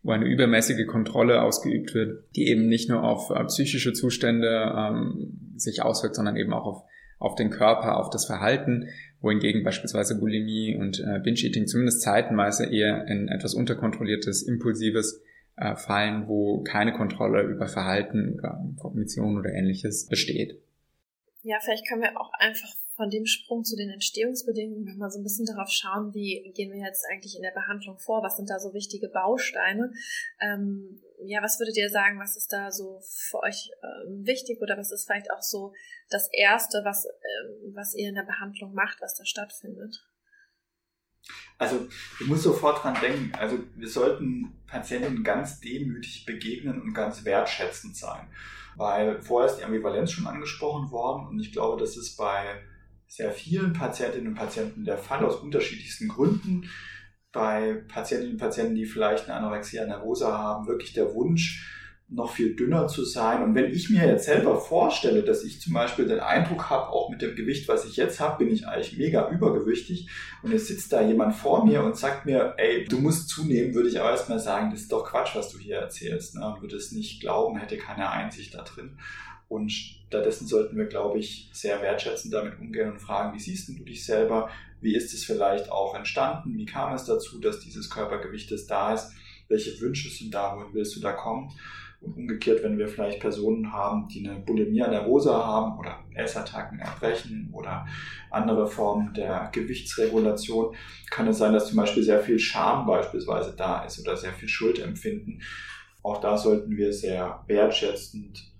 [0.03, 5.53] wo eine übermäßige Kontrolle ausgeübt wird, die eben nicht nur auf äh, psychische Zustände ähm,
[5.57, 6.83] sich auswirkt, sondern eben auch auf
[7.19, 8.89] auf den Körper, auf das Verhalten,
[9.21, 15.21] wohingegen beispielsweise Bulimie und äh, Binge-Eating zumindest zeitenweise eher in etwas unterkontrolliertes, impulsives
[15.57, 20.61] äh, fallen, wo keine Kontrolle über Verhalten, über Kognition oder ähnliches besteht.
[21.43, 25.23] Ja, vielleicht können wir auch einfach von dem Sprung zu den Entstehungsbedingungen nochmal so ein
[25.23, 28.57] bisschen darauf schauen, wie gehen wir jetzt eigentlich in der Behandlung vor, was sind da
[28.57, 29.91] so wichtige Bausteine.
[30.39, 34.77] Ähm, ja, was würdet ihr sagen, was ist da so für euch ähm, wichtig oder
[34.77, 35.73] was ist vielleicht auch so
[36.09, 40.05] das Erste, was, ähm, was ihr in der Behandlung macht, was da stattfindet?
[41.57, 41.87] Also
[42.19, 47.95] ich muss sofort dran denken, also wir sollten Patienten ganz demütig begegnen und ganz wertschätzend
[47.95, 48.27] sein.
[48.75, 52.61] Weil vorher ist die Ambivalenz schon angesprochen worden und ich glaube, das ist bei
[53.07, 56.69] sehr vielen Patientinnen und Patienten der Fall aus unterschiedlichsten Gründen.
[57.31, 61.71] Bei Patientinnen und Patienten, die vielleicht eine Anorexia nervosa haben, wirklich der Wunsch,
[62.07, 63.41] noch viel dünner zu sein.
[63.41, 67.09] Und wenn ich mir jetzt selber vorstelle, dass ich zum Beispiel den Eindruck habe, auch
[67.09, 70.07] mit dem Gewicht, was ich jetzt habe, bin ich eigentlich mega übergewichtig
[70.43, 73.89] und jetzt sitzt da jemand vor mir und sagt mir, ey, du musst zunehmen, würde
[73.89, 76.35] ich aber erstmal sagen, das ist doch Quatsch, was du hier erzählst.
[76.35, 76.55] Ne?
[76.59, 78.99] Würde es nicht glauben, hätte keine Einsicht da drin.
[79.47, 83.73] Und stattdessen sollten wir, glaube ich, sehr wertschätzend damit umgehen und fragen, wie siehst du
[83.83, 84.49] dich selber?
[84.81, 86.57] Wie ist es vielleicht auch entstanden?
[86.57, 89.11] Wie kam es dazu, dass dieses Körpergewicht da ist?
[89.47, 90.55] Welche Wünsche sind da?
[90.55, 91.51] Wohin willst du da kommen?
[92.05, 97.49] Und umgekehrt, wenn wir vielleicht Personen haben, die eine Bulimia nervosa haben oder Essattacken erbrechen
[97.51, 97.85] oder
[98.29, 100.75] andere Formen der Gewichtsregulation,
[101.09, 104.47] kann es sein, dass zum Beispiel sehr viel Scham beispielsweise da ist oder sehr viel
[104.47, 105.41] Schuldempfinden.
[106.03, 108.53] Auch da sollten wir sehr wertschätzend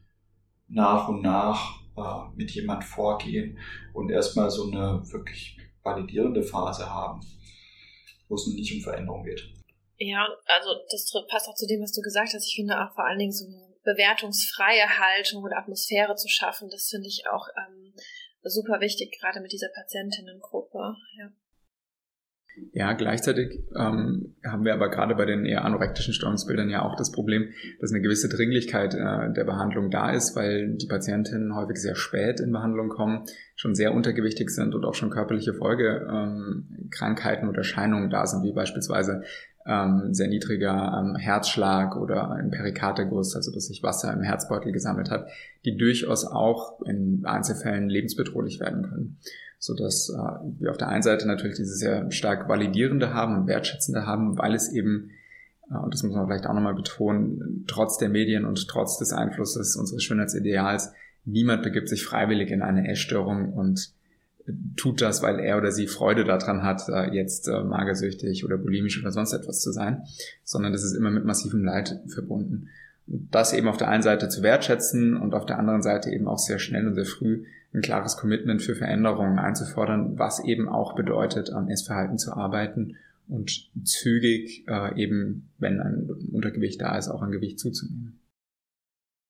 [0.68, 3.60] nach und nach äh, mit jemand vorgehen
[3.94, 7.22] und erstmal so eine wirklich validierende Phase haben,
[8.28, 9.55] wo es nicht um Veränderung geht.
[9.98, 12.48] Ja, also das passt auch zu dem, was du gesagt hast.
[12.48, 16.90] Ich finde auch vor allen Dingen so eine bewertungsfreie Haltung und Atmosphäre zu schaffen, das
[16.90, 17.94] finde ich auch ähm,
[18.44, 20.96] super wichtig, gerade mit dieser Patientinnengruppe.
[21.20, 21.32] Ja.
[22.72, 27.12] Ja, gleichzeitig ähm, haben wir aber gerade bei den eher anorektischen Störungsbildern ja auch das
[27.12, 27.50] Problem,
[27.82, 32.40] dass eine gewisse Dringlichkeit äh, der Behandlung da ist, weil die Patientinnen häufig sehr spät
[32.40, 33.26] in Behandlung kommen,
[33.58, 38.54] schon sehr untergewichtig sind und auch schon körperliche Folgekrankheiten ähm, oder Erscheinungen da sind, wie
[38.54, 39.24] beispielsweise
[39.68, 45.10] ähm, sehr niedriger ähm, Herzschlag oder ein Perikarderguss, also dass sich Wasser im Herzbeutel gesammelt
[45.10, 45.28] hat,
[45.66, 49.18] die durchaus auch in Einzelfällen lebensbedrohlich werden können.
[49.58, 53.48] So dass äh, wir auf der einen Seite natürlich diese sehr stark validierende haben und
[53.48, 55.10] wertschätzende haben, weil es eben
[55.72, 59.14] äh, und das muss man vielleicht auch nochmal betonen, trotz der Medien und trotz des
[59.14, 60.92] Einflusses unseres Schönheitsideals,
[61.24, 63.94] niemand begibt sich freiwillig in eine Essstörung und
[64.76, 69.12] tut das, weil er oder sie Freude daran hat, jetzt äh, magersüchtig oder bulimisch oder
[69.12, 70.04] sonst etwas zu sein,
[70.44, 72.70] sondern das ist immer mit massivem Leid verbunden.
[73.08, 76.28] Und das eben auf der einen Seite zu wertschätzen und auf der anderen Seite eben
[76.28, 80.96] auch sehr schnell und sehr früh ein klares Commitment für Veränderungen einzufordern, was eben auch
[80.96, 82.96] bedeutet, am Essverhalten zu arbeiten
[83.28, 88.20] und zügig äh, eben, wenn ein Untergewicht da ist, auch an Gewicht zuzunehmen.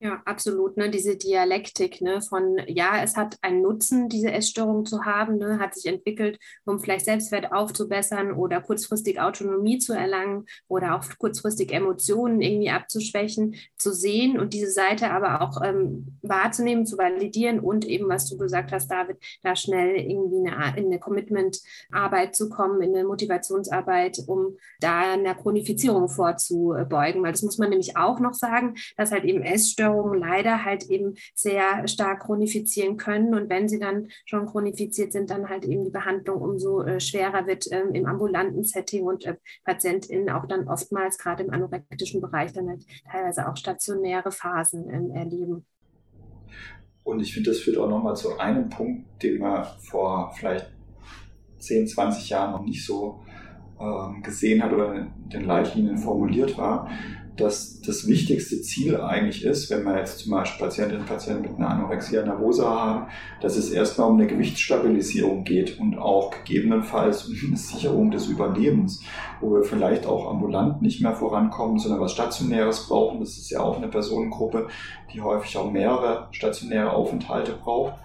[0.05, 0.77] Ja, absolut.
[0.77, 0.91] Ne?
[0.91, 2.21] Diese Dialektik ne?
[2.21, 5.57] von, ja, es hat einen Nutzen, diese Essstörung zu haben, ne?
[5.57, 11.73] hat sich entwickelt, um vielleicht Selbstwert aufzubessern oder kurzfristig Autonomie zu erlangen oder auch kurzfristig
[11.73, 17.83] Emotionen irgendwie abzuschwächen, zu sehen und diese Seite aber auch ähm, wahrzunehmen, zu validieren und
[17.83, 22.79] eben, was du gesagt hast, David, da schnell irgendwie eine, in eine Commitment-Arbeit zu kommen,
[22.83, 27.23] in eine Motivationsarbeit, um da einer Chronifizierung vorzubeugen.
[27.23, 30.89] Weil das muss man nämlich auch noch sagen, dass halt eben Essstörungen Essstörungen leider halt
[30.89, 33.33] eben sehr stark chronifizieren können.
[33.33, 37.47] Und wenn sie dann schon chronifiziert sind, dann halt eben die Behandlung umso äh, schwerer
[37.47, 42.53] wird ähm, im ambulanten Setting und äh, PatientInnen auch dann oftmals gerade im anorektischen Bereich
[42.53, 45.65] dann halt teilweise auch stationäre Phasen ähm, erleben.
[47.03, 50.71] Und ich finde, das führt auch nochmal zu einem Punkt, den man vor vielleicht
[51.59, 53.19] 10, 20 Jahren noch nicht so
[53.79, 56.89] ähm, gesehen hat oder in den Leitlinien formuliert war,
[57.37, 61.57] dass das wichtigste Ziel eigentlich ist, wenn wir jetzt zum Beispiel Patientinnen und Patienten mit
[61.57, 63.07] einer Anorexia nervosa haben,
[63.41, 69.01] dass es erstmal um eine Gewichtsstabilisierung geht und auch gegebenenfalls um eine Sicherung des Überlebens,
[69.41, 73.19] wo wir vielleicht auch ambulant nicht mehr vorankommen, sondern was Stationäres brauchen.
[73.19, 74.67] Das ist ja auch eine Personengruppe,
[75.13, 77.95] die häufig auch mehrere stationäre Aufenthalte braucht.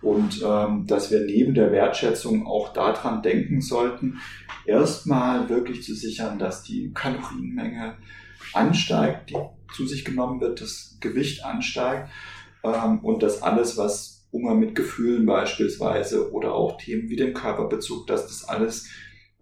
[0.00, 4.20] Und ähm, dass wir neben der Wertschätzung auch daran denken sollten,
[4.64, 7.96] erstmal wirklich zu sichern, dass die Kalorienmenge
[8.58, 9.36] ansteigt, die
[9.74, 12.08] zu sich genommen wird, das Gewicht ansteigt
[12.64, 18.06] ähm, und dass alles, was Umgang mit Gefühlen beispielsweise oder auch Themen wie dem Körperbezug,
[18.06, 18.88] dass das alles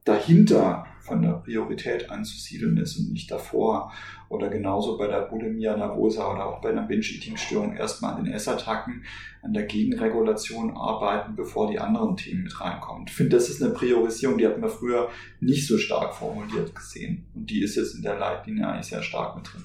[0.05, 3.93] dahinter von der Priorität anzusiedeln ist und nicht davor.
[4.29, 9.05] Oder genauso bei der Bulimia nervosa oder auch bei einer Binge-Eating-Störung erstmal an den Essattacken,
[9.43, 13.05] an der Gegenregulation arbeiten, bevor die anderen Themen mit reinkommen.
[13.07, 15.09] Ich finde, das ist eine Priorisierung, die hatten wir früher
[15.41, 17.27] nicht so stark formuliert gesehen.
[17.35, 19.65] Und die ist jetzt in der Leitlinie eigentlich sehr stark mit drin.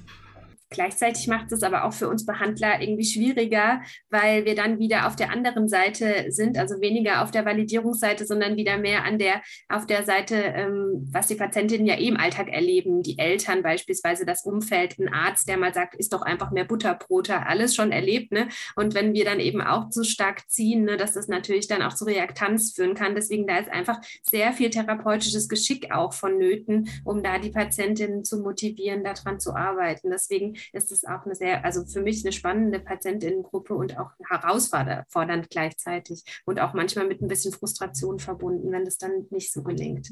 [0.72, 5.18] Gleichzeitig macht es aber auch für uns Behandler irgendwie schwieriger, weil wir dann wieder auf
[5.18, 9.86] der anderen Seite sind, also weniger auf der Validierungsseite, sondern wieder mehr an der, auf
[9.86, 13.04] der Seite, ähm, was die Patientinnen ja eh im Alltag erleben.
[13.04, 17.46] Die Eltern beispielsweise, das Umfeld, ein Arzt, der mal sagt, ist doch einfach mehr Butterbrote,
[17.46, 18.32] alles schon erlebt.
[18.32, 18.48] Ne?
[18.78, 21.96] Und wenn wir dann eben auch zu stark ziehen, ne, dass das natürlich dann auch
[21.96, 23.14] zu Reaktanz führen kann.
[23.14, 28.40] Deswegen da ist einfach sehr viel therapeutisches Geschick auch vonnöten, um da die Patientinnen zu
[28.40, 30.10] motivieren, daran zu arbeiten.
[30.10, 35.50] Deswegen ist es auch eine sehr, also für mich eine spannende Patientinnengruppe und auch herausfordernd
[35.50, 40.10] gleichzeitig und auch manchmal mit ein bisschen Frustration verbunden, wenn das dann nicht so gelingt.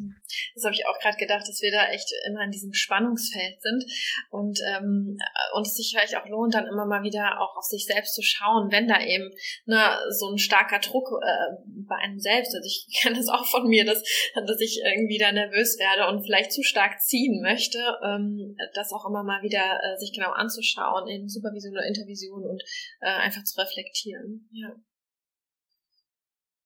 [0.56, 3.86] Das habe ich auch gerade gedacht, dass wir da echt immer in diesem Spannungsfeld sind
[4.30, 5.18] und ähm,
[5.54, 8.22] und es sich vielleicht auch lohnt, dann immer mal wieder auch auf sich selbst zu
[8.22, 9.32] schauen, wenn da eben
[9.66, 11.56] ne, so ein starker Druck äh,
[11.88, 14.04] bei einem selbst, also ich kenne das auch von mir, dass,
[14.36, 19.06] dass ich irgendwie da nervös werde und vielleicht zu stark ziehen möchte, ähm, das auch
[19.06, 22.64] immer mal wieder äh, sich genau anzuschauen in Supervision oder Intervision und
[23.02, 24.50] äh, einfach zu reflektieren.
[24.52, 24.76] Ja.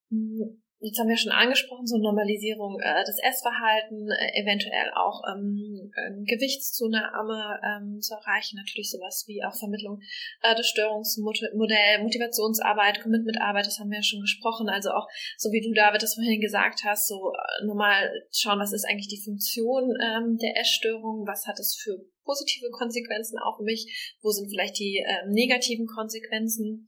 [0.09, 5.91] Hm, jetzt haben wir schon angesprochen, so Normalisierung äh, des Essverhalten, äh, eventuell auch ähm,
[5.95, 10.01] ähm, Gewichtszunahme ähm, zu erreichen, natürlich sowas wie auch Vermittlung
[10.41, 15.07] äh, des Störungsmodells, Motivationsarbeit, Commitmentarbeit, das haben wir ja schon gesprochen, also auch
[15.37, 19.07] so wie du David das vorhin gesagt hast, so äh, nochmal schauen, was ist eigentlich
[19.07, 24.31] die Funktion ähm, der Essstörung, was hat es für positive Konsequenzen auch für mich, wo
[24.31, 26.87] sind vielleicht die ähm, negativen Konsequenzen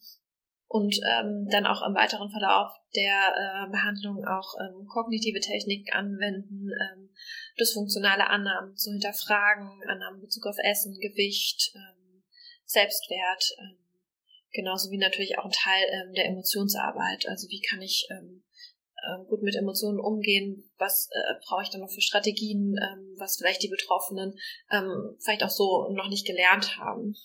[0.67, 6.69] und ähm, dann auch im weiteren Verlauf der äh, Behandlung auch ähm, kognitive Technik anwenden,
[6.69, 7.09] ähm,
[7.59, 12.23] dysfunktionale Annahmen zu hinterfragen, Annahmen in Bezug auf Essen, Gewicht, ähm,
[12.65, 13.77] Selbstwert, ähm,
[14.51, 17.27] genauso wie natürlich auch ein Teil ähm, der Emotionsarbeit.
[17.27, 18.43] Also wie kann ich ähm,
[19.05, 23.37] äh, gut mit Emotionen umgehen, was äh, brauche ich dann noch für Strategien, ähm, was
[23.37, 24.35] vielleicht die Betroffenen
[24.71, 27.15] ähm, vielleicht auch so noch nicht gelernt haben.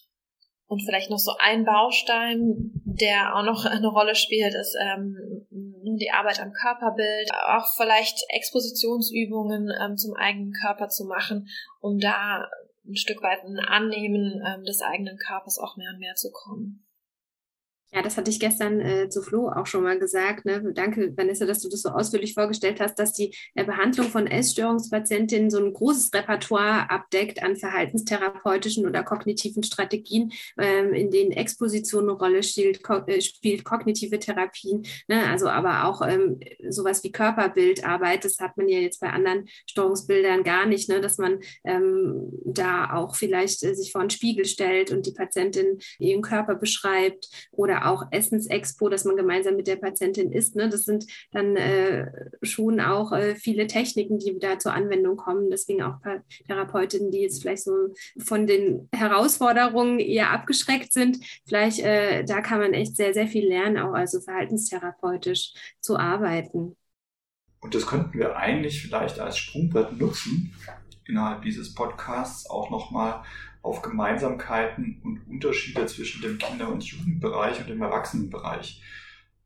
[0.66, 5.16] Und vielleicht noch so ein Baustein, der auch noch eine Rolle spielt, ist ähm,
[5.50, 11.48] die Arbeit am Körperbild, auch vielleicht Expositionsübungen ähm, zum eigenen Körper zu machen,
[11.80, 12.48] um da
[12.86, 16.86] ein Stück weit ein Annehmen ähm, des eigenen Körpers auch mehr und mehr zu kommen.
[17.92, 20.44] Ja, das hatte ich gestern äh, zu Flo auch schon mal gesagt.
[20.44, 20.62] Ne?
[20.74, 25.50] Danke, Vanessa, dass du das so ausführlich vorgestellt hast, dass die äh, Behandlung von Essstörungspatientinnen
[25.50, 32.12] so ein großes Repertoire abdeckt an verhaltenstherapeutischen oder kognitiven Strategien, ähm, in denen Exposition eine
[32.12, 35.28] Rolle spielt, ko äh, spielt kognitive Therapien, ne?
[35.28, 38.24] also aber auch ähm, sowas wie Körperbildarbeit.
[38.24, 41.00] Das hat man ja jetzt bei anderen Störungsbildern gar nicht, ne?
[41.00, 45.80] dass man ähm, da auch vielleicht äh, sich vor einen Spiegel stellt und die Patientin
[45.98, 50.56] ihren Körper beschreibt oder auch Essensexpo, dass man gemeinsam mit der Patientin isst.
[50.56, 50.68] Ne?
[50.68, 52.10] Das sind dann äh,
[52.42, 55.50] schon auch äh, viele Techniken, die da zur Anwendung kommen.
[55.50, 55.96] Deswegen auch
[56.46, 57.88] Therapeutinnen, die jetzt vielleicht so
[58.18, 61.18] von den Herausforderungen eher abgeschreckt sind.
[61.46, 66.76] Vielleicht, äh, da kann man echt sehr, sehr viel lernen, auch also verhaltenstherapeutisch zu arbeiten.
[67.60, 70.54] Und das könnten wir eigentlich vielleicht als Sprungbrett nutzen,
[71.06, 73.22] innerhalb dieses Podcasts auch nochmal
[73.62, 78.82] auf Gemeinsamkeiten und Unterschiede zwischen dem Kinder- und Jugendbereich und dem Erwachsenenbereich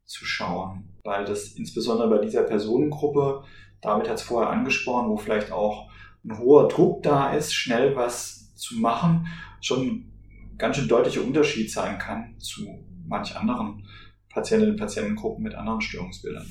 [0.04, 0.88] zu schauen.
[1.02, 3.44] Weil das insbesondere bei dieser Personengruppe,
[3.80, 5.90] David hat es vorher angesprochen, wo vielleicht auch
[6.24, 9.26] ein hoher Druck da ist, schnell was zu machen,
[9.60, 10.10] schon
[10.56, 12.66] ganz schön deutlicher Unterschied sein kann zu
[13.06, 13.86] manch anderen
[14.30, 16.46] Patientinnen und Patientengruppen mit anderen Störungsbildern.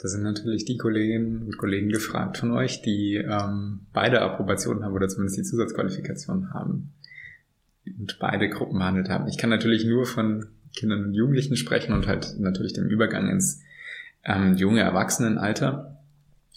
[0.00, 4.94] Da sind natürlich die Kolleginnen und Kollegen gefragt von euch, die ähm, beide Approbationen haben
[4.94, 6.92] oder zumindest die Zusatzqualifikation haben
[7.98, 9.26] und beide Gruppen behandelt haben.
[9.26, 13.60] Ich kann natürlich nur von Kindern und Jugendlichen sprechen und halt natürlich dem Übergang ins
[14.24, 15.98] ähm, junge Erwachsenenalter.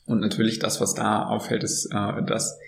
[0.06, 2.60] Und natürlich das, was da auffällt, ist, äh, dass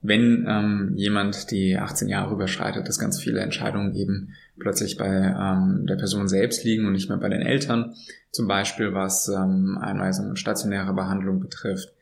[0.00, 5.86] wenn ähm, jemand die 18 Jahre überschreitet, dass ganz viele Entscheidungen eben plötzlich bei ähm,
[5.86, 7.94] der Person selbst liegen und nicht mehr bei den Eltern.
[8.30, 11.92] Zum Beispiel was ähm, Einweisung und stationäre Behandlung betrifft,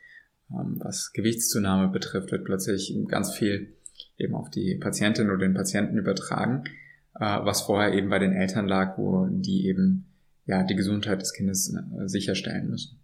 [0.51, 3.73] ähm, was Gewichtszunahme betrifft, wird plötzlich ganz viel
[4.19, 6.65] eben auf die Patientin oder den Patienten übertragen,
[7.15, 10.07] äh, was vorher eben bei den Eltern lag, wo die eben
[10.45, 12.99] ja die Gesundheit des Kindes äh, sicherstellen müssen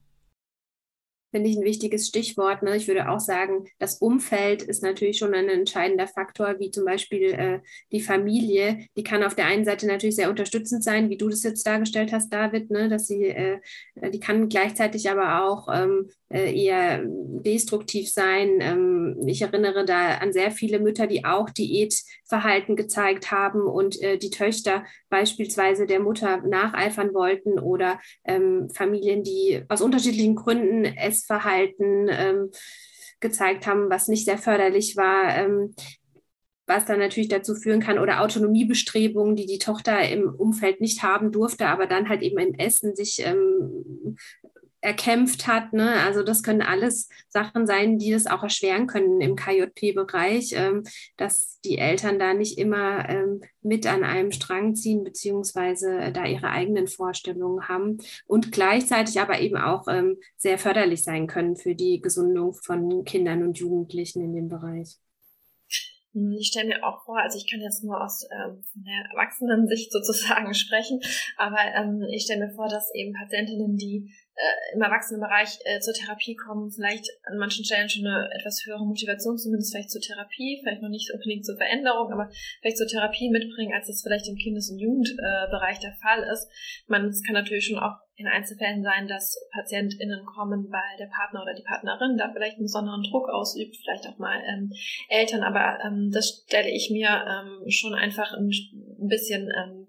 [1.32, 2.62] finde ich ein wichtiges Stichwort.
[2.62, 2.76] Ne?
[2.76, 7.32] Ich würde auch sagen, das Umfeld ist natürlich schon ein entscheidender Faktor, wie zum Beispiel
[7.32, 8.86] äh, die Familie.
[8.96, 12.12] Die kann auf der einen Seite natürlich sehr unterstützend sein, wie du das jetzt dargestellt
[12.12, 12.88] hast, David, ne?
[12.88, 13.60] dass sie, äh,
[13.96, 18.58] die kann gleichzeitig aber auch ähm, äh, eher destruktiv sein.
[18.60, 21.48] Ähm, ich erinnere da an sehr viele Mütter, die auch
[22.32, 29.22] Diätverhalten gezeigt haben und äh, die Töchter beispielsweise der Mutter nacheifern wollten oder ähm, Familien,
[29.22, 32.50] die aus unterschiedlichen Gründen es Essverhalten ähm,
[33.20, 35.36] gezeigt haben, was nicht sehr förderlich war.
[35.36, 35.74] Ähm,
[36.64, 41.32] was dann natürlich dazu führen kann, oder Autonomiebestrebungen, die die Tochter im Umfeld nicht haben
[41.32, 44.16] durfte, aber dann halt eben im Essen sich ähm,
[44.82, 45.72] erkämpft hat.
[45.72, 45.94] Ne?
[46.04, 50.82] Also das können alles Sachen sein, die es auch erschweren können im KJP-Bereich, ähm,
[51.16, 56.26] dass die Eltern da nicht immer ähm, mit an einem Strang ziehen, beziehungsweise äh, da
[56.26, 61.76] ihre eigenen Vorstellungen haben und gleichzeitig aber eben auch ähm, sehr förderlich sein können für
[61.76, 64.98] die Gesundung von Kindern und Jugendlichen in dem Bereich.
[66.12, 69.92] Hm, ich stelle mir auch vor, also ich kann jetzt nur aus ähm, der Erwachsenensicht
[69.92, 71.00] sozusagen sprechen,
[71.37, 75.94] aber ähm, ich stelle mir vor, dass eben Patientinnen, die äh, im Erwachsenenbereich äh, zur
[75.94, 80.60] Therapie kommen, vielleicht an manchen Stellen schon eine etwas höhere Motivation, zumindest vielleicht zur Therapie,
[80.62, 82.30] vielleicht noch nicht unbedingt zur Veränderung, aber
[82.60, 86.48] vielleicht zur Therapie mitbringen, als das vielleicht im Kindes- und Jugendbereich der Fall ist.
[86.87, 91.42] Man, es kann natürlich schon auch in Einzelfällen sein, dass PatientInnen kommen, weil der Partner
[91.42, 94.72] oder die Partnerin da vielleicht einen besonderen Druck ausübt, vielleicht auch mal ähm,
[95.08, 98.50] Eltern, aber ähm, das stelle ich mir ähm, schon einfach ein,
[99.00, 99.88] ein bisschen ähm,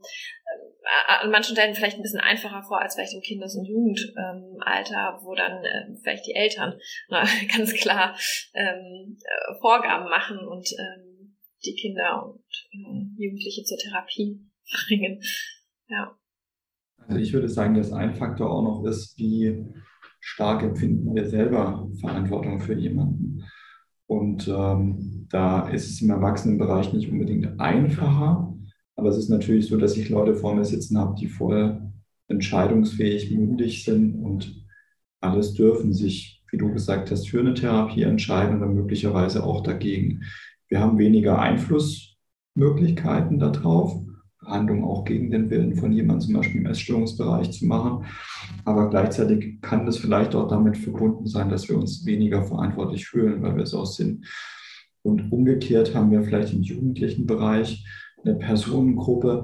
[1.08, 5.34] an manchen Stellen vielleicht ein bisschen einfacher vor als vielleicht im Kindes- und Jugendalter, wo
[5.34, 6.74] dann äh, vielleicht die Eltern
[7.10, 7.24] na,
[7.56, 8.16] ganz klar
[8.54, 14.42] ähm, äh, Vorgaben machen und ähm, die Kinder und äh, Jugendliche zur Therapie
[14.88, 15.22] bringen.
[15.88, 16.18] Ja.
[17.08, 19.66] Also ich würde sagen, dass ein Faktor auch noch ist, wie
[20.20, 23.44] stark empfinden wir selber Verantwortung für jemanden.
[24.06, 28.53] Und ähm, da ist es im Erwachsenenbereich nicht unbedingt einfacher,
[29.04, 31.92] aber es ist natürlich so, dass ich Leute vor mir sitzen habe, die voll
[32.30, 34.66] entscheidungsfähig, mündig sind und
[35.20, 40.22] alles dürfen sich, wie du gesagt hast, für eine Therapie entscheiden oder möglicherweise auch dagegen.
[40.70, 43.94] Wir haben weniger Einflussmöglichkeiten darauf,
[44.40, 48.06] Behandlung auch gegen den Willen von jemandem zum Beispiel im Essstörungsbereich zu machen.
[48.64, 53.42] Aber gleichzeitig kann das vielleicht auch damit verbunden sein, dass wir uns weniger verantwortlich fühlen,
[53.42, 54.26] weil wir es auch sind.
[55.02, 57.86] Und umgekehrt haben wir vielleicht im jugendlichen Bereich
[58.24, 59.44] eine Personengruppe,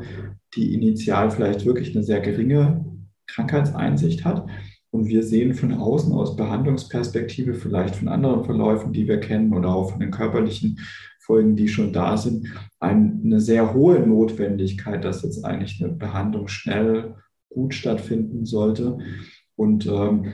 [0.56, 2.86] die initial vielleicht wirklich eine sehr geringe
[3.28, 4.48] Krankheitseinsicht hat.
[4.92, 9.70] Und wir sehen von außen aus Behandlungsperspektive, vielleicht von anderen Verläufen, die wir kennen oder
[9.70, 10.80] auch von den körperlichen
[11.20, 12.48] Folgen, die schon da sind,
[12.80, 17.16] eine sehr hohe Notwendigkeit, dass jetzt eigentlich eine Behandlung schnell
[17.50, 18.98] gut stattfinden sollte.
[19.56, 20.26] Und ähm,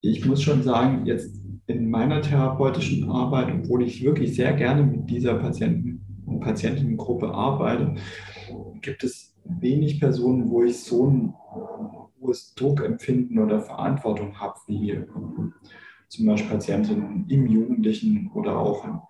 [0.00, 1.36] ich muss schon sagen, jetzt
[1.66, 5.87] in meiner therapeutischen Arbeit, obwohl ich wirklich sehr gerne mit dieser Patienten
[6.40, 7.94] Patientengruppe arbeite,
[8.80, 11.34] gibt es wenig Personen, wo ich so ein
[12.20, 15.04] hohes Druckempfinden oder Verantwortung habe, wie
[16.08, 19.00] zum Beispiel Patientinnen im Jugendlichen oder auch im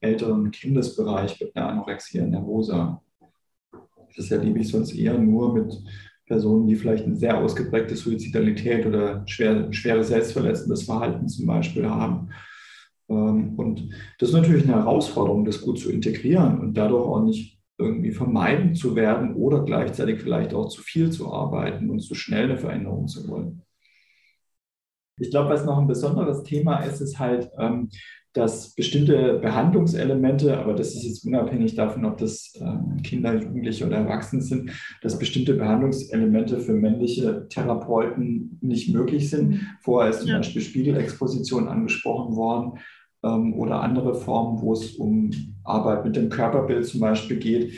[0.00, 3.02] älteren Kindesbereich mit einer Anorexia nervosa.
[4.16, 5.82] Das erlebe ich sonst eher nur mit
[6.26, 12.28] Personen, die vielleicht eine sehr ausgeprägte Suizidalität oder schwer, schweres selbstverletzendes Verhalten zum Beispiel haben.
[13.08, 17.58] Ähm, und das ist natürlich eine Herausforderung, das gut zu integrieren und dadurch auch nicht
[17.78, 22.44] irgendwie vermeiden zu werden oder gleichzeitig vielleicht auch zu viel zu arbeiten und zu schnell
[22.44, 23.62] eine Veränderung zu wollen.
[25.20, 27.88] Ich glaube, was noch ein besonderes Thema ist, ist halt, ähm,
[28.34, 33.96] dass bestimmte Behandlungselemente, aber das ist jetzt unabhängig davon, ob das ähm, Kinder, Jugendliche oder
[33.96, 34.70] Erwachsene sind,
[35.02, 39.66] dass bestimmte Behandlungselemente für männliche Therapeuten nicht möglich sind.
[39.80, 40.36] Vorher ist zum ja.
[40.36, 42.78] Beispiel Spiegelexposition angesprochen worden
[43.22, 45.30] oder andere Formen, wo es um
[45.64, 47.72] Arbeit mit dem Körperbild zum Beispiel geht.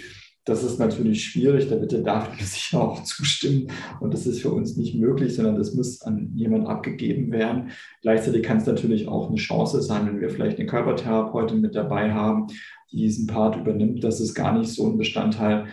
[0.45, 3.69] Das ist natürlich schwierig, da wird der David sicher auch zustimmen.
[4.01, 7.71] Und das ist für uns nicht möglich, sondern das muss an jemand abgegeben werden.
[8.03, 12.13] Gleichzeitig kann es natürlich auch eine Chance sein, wenn wir vielleicht eine Körpertherapeutin mit dabei
[12.13, 12.49] haben,
[12.91, 15.67] die diesen Part übernimmt, dass es gar nicht so ein Bestandteil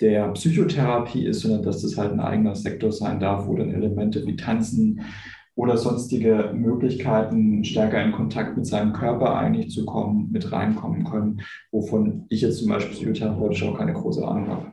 [0.00, 4.26] der Psychotherapie ist, sondern dass das halt ein eigener Sektor sein darf, wo dann Elemente
[4.26, 5.02] wie Tanzen,
[5.60, 11.42] oder sonstige Möglichkeiten, stärker in Kontakt mit seinem Körper eigentlich zu kommen, mit reinkommen können,
[11.70, 14.72] wovon ich jetzt zum Beispiel psychotherapeutisch auch keine große Ahnung habe.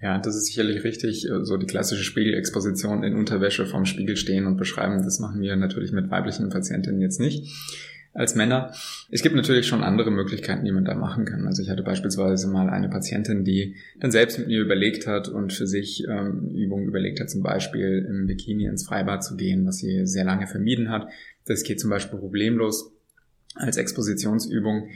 [0.00, 1.26] Ja, das ist sicherlich richtig.
[1.42, 5.92] So die klassische Spiegelexposition in Unterwäsche vorm Spiegel stehen und beschreiben, das machen wir natürlich
[5.92, 7.50] mit weiblichen Patientinnen jetzt nicht
[8.14, 8.72] als Männer.
[9.10, 11.46] Es gibt natürlich schon andere Möglichkeiten, die man da machen kann.
[11.46, 15.52] Also ich hatte beispielsweise mal eine Patientin, die dann selbst mit mir überlegt hat und
[15.52, 19.78] für sich ähm, Übungen überlegt hat, zum Beispiel im Bikini ins Freibad zu gehen, was
[19.78, 21.08] sie sehr lange vermieden hat.
[21.46, 22.92] Das geht zum Beispiel problemlos
[23.54, 24.88] als Expositionsübung.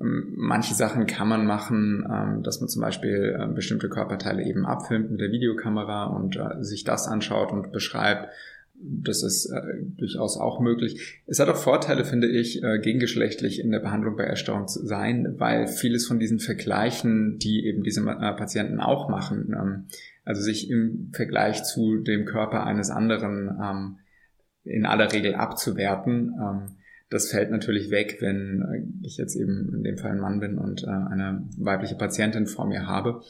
[0.00, 4.66] Ähm, manche Sachen kann man machen, ähm, dass man zum Beispiel äh, bestimmte Körperteile eben
[4.66, 8.28] abfilmt mit der Videokamera und äh, sich das anschaut und beschreibt
[8.86, 9.60] das ist äh,
[9.96, 11.20] durchaus auch möglich.
[11.26, 15.34] Es hat auch Vorteile, finde ich, äh, gegengeschlechtlich in der Behandlung bei Erstauung zu sein,
[15.38, 19.86] weil vieles von diesen Vergleichen, die eben diese äh, Patienten auch machen, ähm,
[20.24, 23.98] also sich im Vergleich zu dem Körper eines anderen ähm,
[24.64, 26.76] in aller Regel abzuwerten, ähm,
[27.10, 30.58] das fällt natürlich weg, wenn äh, ich jetzt eben in dem Fall ein Mann bin
[30.58, 33.22] und äh, eine weibliche Patientin vor mir habe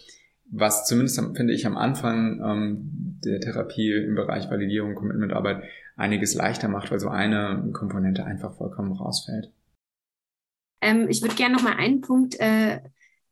[0.51, 5.63] was zumindest finde ich am Anfang ähm, der Therapie im Bereich Validierung, Commitmentarbeit
[5.97, 9.53] einiges leichter macht, weil so eine Komponente einfach vollkommen rausfällt.
[10.81, 12.81] Ähm, ich würde gerne noch mal einen Punkt äh,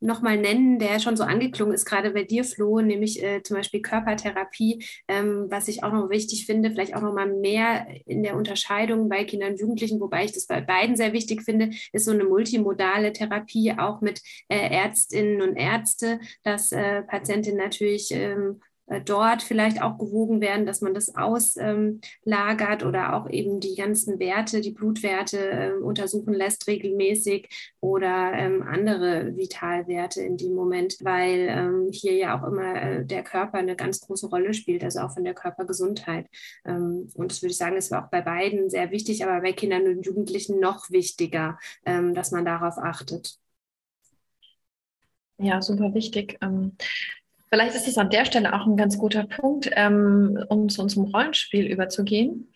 [0.02, 3.80] nochmal nennen, der schon so angeklungen ist, gerade bei dir, Flo, nämlich äh, zum Beispiel
[3.80, 9.08] Körpertherapie, ähm, was ich auch noch wichtig finde, vielleicht auch nochmal mehr in der Unterscheidung
[9.08, 12.24] bei Kindern und Jugendlichen, wobei ich das bei beiden sehr wichtig finde, ist so eine
[12.24, 19.42] multimodale Therapie, auch mit äh, Ärztinnen und Ärzte, dass äh, Patientinnen natürlich ähm, äh, dort
[19.42, 24.60] vielleicht auch gewogen werden, dass man das auslagert ähm, oder auch eben die ganzen Werte,
[24.60, 27.48] die Blutwerte äh, untersuchen lässt regelmäßig
[27.80, 33.22] oder ähm, andere Vitalwerte in dem Moment, weil ähm, hier ja auch immer äh, der
[33.22, 36.26] Körper eine ganz große Rolle spielt, also auch von der Körpergesundheit.
[36.64, 39.86] Ähm, und das würde ich sagen, ist auch bei beiden sehr wichtig, aber bei Kindern
[39.86, 43.38] und Jugendlichen noch wichtiger, ähm, dass man darauf achtet.
[45.38, 46.38] Ja, super wichtig.
[47.52, 50.82] Ähm, vielleicht ist es an der Stelle auch ein ganz guter Punkt, ähm, um zu
[50.82, 52.48] unserem Rollenspiel überzugehen.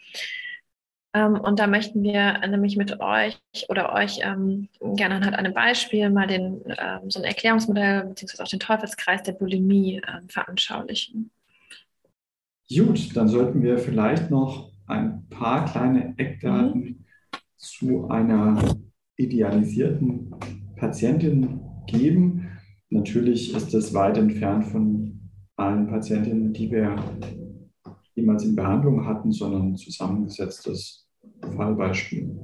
[1.15, 3.39] Ähm, und da möchten wir nämlich mit euch
[3.69, 6.63] oder euch gerne anhand einem Beispiel mal den,
[7.09, 8.43] so ein Erklärungsmodell bzw.
[8.43, 11.31] auch den Teufelskreis der Bulimie veranschaulichen.
[12.69, 17.05] Gut, dann sollten wir vielleicht noch ein paar kleine Eckdaten mhm.
[17.57, 18.61] zu einer
[19.17, 20.35] idealisierten
[20.77, 22.46] Patientin geben.
[22.91, 26.97] Natürlich ist es weit entfernt von allen Patientinnen, die wir
[28.15, 31.07] jemals in Behandlung hatten, sondern zusammengesetztes
[31.57, 32.41] Fallbeispiel.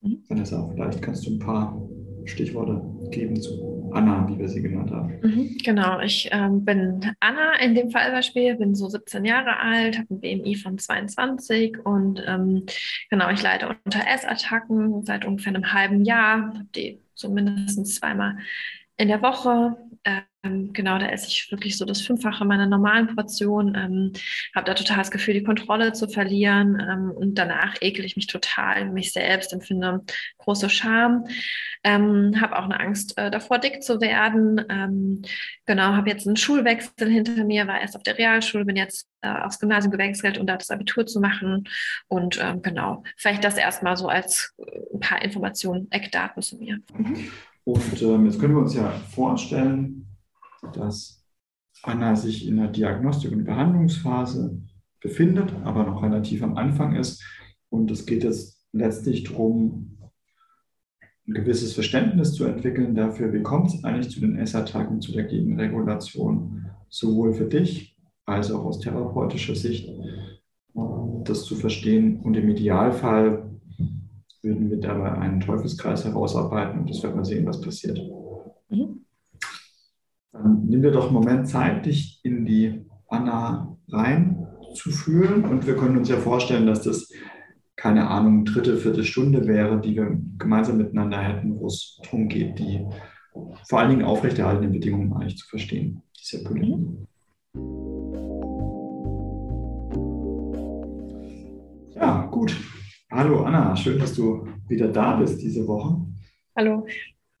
[0.00, 0.24] Mhm.
[0.28, 1.80] Vanessa, vielleicht kannst du ein paar
[2.24, 2.80] Stichworte
[3.10, 5.18] geben zu Anna, wie wir sie genannt haben.
[5.22, 10.14] Mhm, genau, ich ähm, bin Anna in dem Fallbeispiel, bin so 17 Jahre alt, habe
[10.14, 12.64] ein BMI von 22 und ähm,
[13.10, 18.36] genau, ich leide unter Essattacken seit ungefähr einem halben Jahr, habe die so mindestens zweimal
[18.96, 19.76] in der Woche.
[20.04, 24.12] Ähm, genau, da esse ich wirklich so das Fünffache meiner normalen Portion, ähm,
[24.54, 28.26] habe da total das Gefühl, die Kontrolle zu verlieren ähm, und danach ekel ich mich
[28.26, 30.04] total, mich selbst, empfinde
[30.38, 31.26] große Scham,
[31.84, 34.64] ähm, habe auch eine Angst äh, davor, dick zu werden.
[34.68, 35.22] Ähm,
[35.66, 39.28] genau, habe jetzt einen Schulwechsel hinter mir, war erst auf der Realschule, bin jetzt äh,
[39.28, 41.68] aufs Gymnasium gewechselt, um da das Abitur zu machen
[42.08, 46.80] und ähm, genau, vielleicht das erstmal so als äh, ein paar Informationen, Eckdaten zu mir.
[46.92, 47.30] Mhm.
[47.64, 50.06] Und ähm, jetzt können wir uns ja vorstellen,
[50.74, 51.24] dass
[51.82, 54.60] Anna sich in der Diagnostik- und Behandlungsphase
[55.00, 57.22] befindet, aber noch relativ am Anfang ist.
[57.70, 59.98] Und es geht jetzt letztlich darum,
[61.26, 65.24] ein gewisses Verständnis zu entwickeln dafür, wie kommt es eigentlich zu den Essattacken, zu der
[65.24, 67.96] Gegenregulation, sowohl für dich
[68.26, 69.88] als auch aus therapeutischer Sicht,
[71.24, 73.51] das zu verstehen und im Idealfall
[74.42, 78.00] würden wir dabei einen Teufelskreis herausarbeiten und das werden wir sehen, was passiert.
[78.68, 79.04] Mhm.
[80.32, 85.96] Dann nimm dir doch einen Moment Zeit, dich in die Anna reinzufühlen und wir können
[85.96, 87.08] uns ja vorstellen, dass das
[87.76, 92.58] keine Ahnung, dritte, vierte Stunde wäre, die wir gemeinsam miteinander hätten, wo es darum geht,
[92.58, 92.86] die
[93.68, 97.06] vor allen Dingen aufrechterhaltenden Bedingungen eigentlich zu verstehen, dieser Polygamie.
[101.96, 102.54] Ja, gut.
[103.14, 106.00] Hallo Anna, schön, dass du wieder da bist diese Woche.
[106.56, 106.86] Hallo.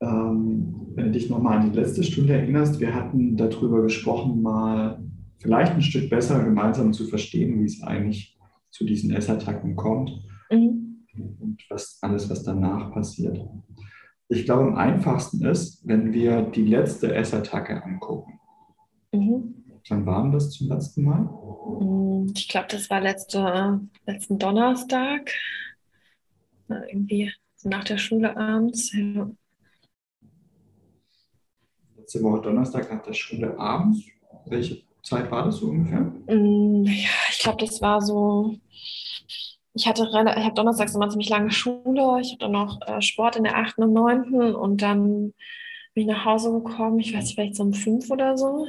[0.02, 5.02] Ähm, wenn du dich nochmal an die letzte Stunde erinnerst, wir hatten darüber gesprochen, mal
[5.38, 8.38] vielleicht ein Stück besser gemeinsam zu verstehen, wie es eigentlich
[8.70, 10.10] zu diesen Essattacken kommt
[10.50, 11.06] mhm.
[11.14, 13.40] und was, alles, was danach passiert.
[14.28, 18.38] Ich glaube, am einfachsten ist, wenn wir die letzte Essattacke angucken.
[19.10, 19.61] Mhm.
[19.88, 21.20] Wann war das zum letzten Mal?
[21.80, 25.32] Mm, ich glaube, das war letzte, letzten Donnerstag.
[26.68, 27.32] Irgendwie
[27.64, 28.92] nach der Schule abends.
[28.92, 29.30] Ja.
[31.96, 34.04] Letzte Woche Donnerstag nach der Schule abends.
[34.46, 36.00] Welche Zeit war das so ungefähr?
[36.00, 38.56] Mm, ja, ich glaube, das war so.
[39.74, 40.14] Ich hatte ich
[40.44, 42.20] habe donnerstags immer ziemlich lange Schule.
[42.20, 43.78] Ich hatte noch äh, Sport in der 8.
[43.78, 44.54] und 9.
[44.54, 45.32] und dann
[45.94, 46.98] bin ich nach Hause gekommen.
[47.00, 48.68] Ich weiß nicht, vielleicht so um 5 oder so.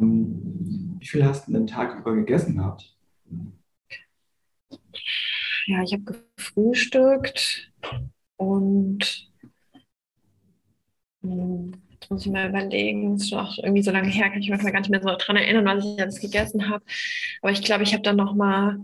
[0.00, 2.96] Ähm, wie viel hast du den Tag über gegessen gehabt?
[5.66, 6.02] Ja, ich habe
[6.36, 7.70] gefrühstückt
[8.36, 9.28] und
[11.22, 14.40] hm, jetzt muss ich mal überlegen, es ist schon auch irgendwie so lange her, kann
[14.40, 16.84] ich mich gar nicht mehr so daran erinnern, was ich alles gegessen habe.
[17.42, 18.78] Aber ich glaube, ich habe dann noch mal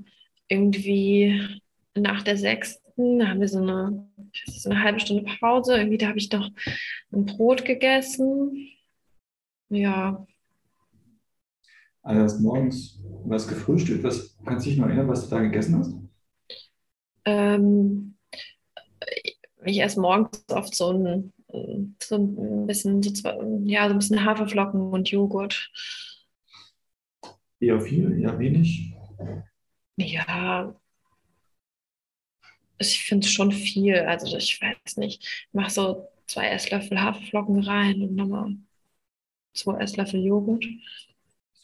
[0.48, 1.60] irgendwie
[1.94, 4.08] nach der sechsten, da haben wir so eine,
[4.46, 6.50] so eine halbe Stunde Pause, irgendwie da habe ich noch
[7.12, 8.68] ein Brot gegessen.
[9.68, 10.26] Ja,
[12.04, 14.04] also hast morgens was gefrühstückt.
[14.04, 15.94] Was, kannst du dich noch erinnern, was du da gegessen hast?
[17.24, 18.16] Ähm,
[19.64, 21.32] ich esse morgens oft so ein,
[22.02, 25.70] so ein bisschen, so zwei, ja, so ein bisschen Haferflocken und Joghurt.
[27.60, 28.92] Eher viel, eher wenig?
[29.96, 30.74] Ja,
[32.78, 33.96] ich finde es schon viel.
[34.00, 38.56] Also ich weiß nicht, ich mache so zwei Esslöffel Haferflocken rein und nochmal
[39.54, 40.66] zwei Esslöffel Joghurt.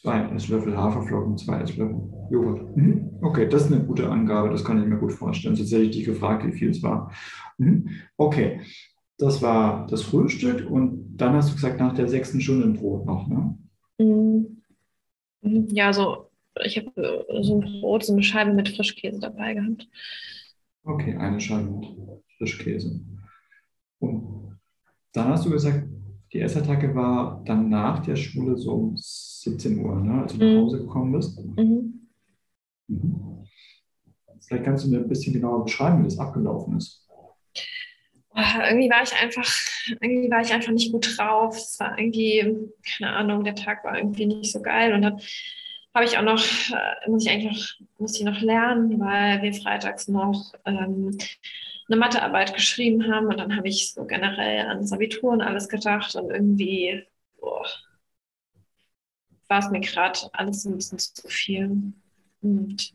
[0.02, 2.74] Zwei Esslöffel Haferflocken, zwei Esslöffel Joghurt.
[2.74, 3.18] Mhm.
[3.20, 5.56] Okay, das ist eine gute Angabe, das kann ich mir gut vorstellen.
[5.56, 7.12] Sonst hätte ich dich gefragt, wie viel es war.
[7.58, 7.90] Mhm.
[8.16, 8.60] Okay,
[9.18, 13.04] das war das Frühstück und dann hast du gesagt, nach der sechsten Stunde ein Brot
[13.04, 13.58] noch, ne?
[13.98, 14.62] Mhm.
[15.42, 16.30] Ja, so,
[16.64, 19.86] ich habe so ein Brot, so eine Scheibe mit Frischkäse dabei gehabt.
[20.84, 21.86] Okay, eine Scheibe mit
[22.38, 23.00] Frischkäse.
[23.98, 24.58] Und
[25.12, 25.86] dann hast du gesagt,
[26.32, 30.46] die Essattacke war dann nach der Schule so um 17 Uhr, ne, als du nach
[30.46, 30.60] Mhm.
[30.60, 31.38] Hause gekommen bist.
[31.56, 32.08] Mhm.
[32.88, 33.44] Mhm.
[34.46, 37.06] Vielleicht kannst du mir ein bisschen genauer beschreiben, wie das abgelaufen ist.
[38.32, 39.48] Boah, irgendwie war ich einfach,
[40.00, 41.56] irgendwie war ich einfach nicht gut drauf.
[41.56, 44.92] Es war irgendwie, keine Ahnung, der Tag war irgendwie nicht so geil.
[44.94, 45.20] Und dann
[45.94, 49.52] habe ich auch noch, äh, muss ich eigentlich noch, muss ich noch lernen, weil wir
[49.52, 51.16] freitags noch ähm,
[51.90, 53.26] eine Mathearbeit geschrieben haben.
[53.26, 56.14] Und dann habe ich so generell an das Abitur und alles gedacht.
[56.16, 57.02] Und irgendwie,
[57.40, 57.64] boah,
[59.48, 61.92] war es mir gerade alles ein bisschen zu viel.
[62.42, 62.92] Und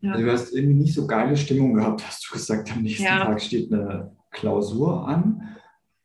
[0.00, 0.12] ja.
[0.12, 3.24] Also du hast irgendwie nicht so geile Stimmung gehabt, hast du gesagt, am nächsten Ja.
[3.24, 5.56] Tag steht eine Klausur an.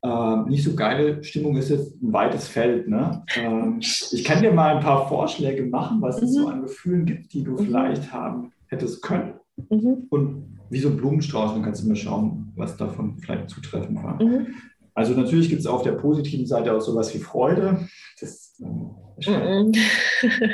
[0.04, 2.88] Ähm, nicht so geile Stimmung ist jetzt ein weites Feld.
[2.90, 3.24] Ne?
[3.36, 3.78] Ähm,
[4.12, 6.34] ich kann dir mal ein paar Vorschläge machen, was es Mhm.
[6.42, 7.66] so an Gefühlen gibt, die du Mhm.
[7.66, 9.36] vielleicht haben hättest können.
[9.70, 10.08] Mhm.
[10.10, 14.22] Und wie so ein Blumenstrauß, dann kannst du mir schauen, was davon vielleicht zutreffend war.
[14.22, 14.48] Mhm.
[14.96, 17.88] Also natürlich gibt es auf der positiven Seite auch sowas wie Freude.
[18.20, 19.74] Das, ähm, Mhm.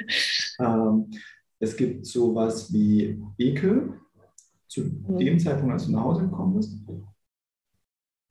[0.59, 1.11] ähm,
[1.59, 3.99] es gibt sowas wie Ekel
[4.67, 6.77] zu dem Zeitpunkt, als du nach Hause gekommen bist.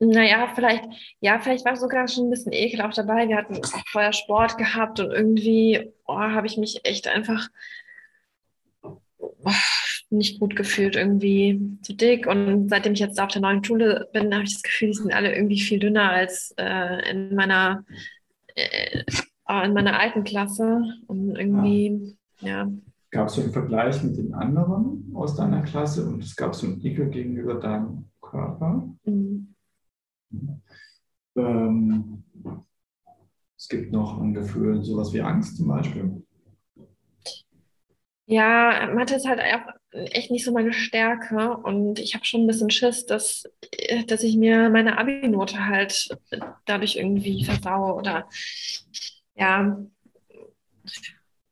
[0.00, 0.84] Naja, vielleicht,
[1.20, 3.26] ja, vielleicht war sogar schon ein bisschen Ekel auch dabei.
[3.28, 7.48] Wir hatten auch vorher Sport gehabt und irgendwie oh, habe ich mich echt einfach
[10.10, 12.26] nicht gut gefühlt, irgendwie zu dick.
[12.26, 15.12] Und seitdem ich jetzt auf der neuen Schule bin, habe ich das Gefühl, die sind
[15.12, 17.84] alle irgendwie viel dünner als äh, in meiner,
[18.54, 19.02] äh,
[19.48, 20.82] äh, in meiner alten Klasse.
[21.06, 22.70] Und irgendwie, ja.
[23.10, 26.66] Gab es so einen Vergleich mit den anderen aus deiner Klasse und es gab so
[26.66, 28.86] einen Ekel gegenüber deinem Körper.
[29.04, 29.54] mm.
[31.36, 32.24] Ähm,
[33.56, 36.22] es gibt noch ein Gefühl, sowas wie Angst zum Beispiel.
[38.30, 42.46] Ja, Mathe ist halt auch echt nicht so meine Stärke und ich habe schon ein
[42.46, 43.44] bisschen Schiss, dass,
[44.06, 46.14] dass ich mir meine Abi-Note halt
[46.66, 48.28] dadurch irgendwie versaue oder
[49.34, 49.78] ja,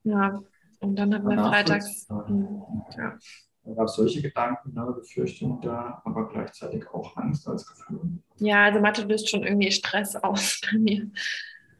[0.04, 0.42] ja.
[0.80, 2.62] Und dann haben wir freitags, hm,
[2.98, 3.18] ja.
[3.64, 8.18] Da gab es solche Gedanken, ne, Befürchtung da, aber gleichzeitig auch Angst als Gefühl.
[8.36, 11.10] Ja, also Mathe löst schon irgendwie Stress aus bei mir.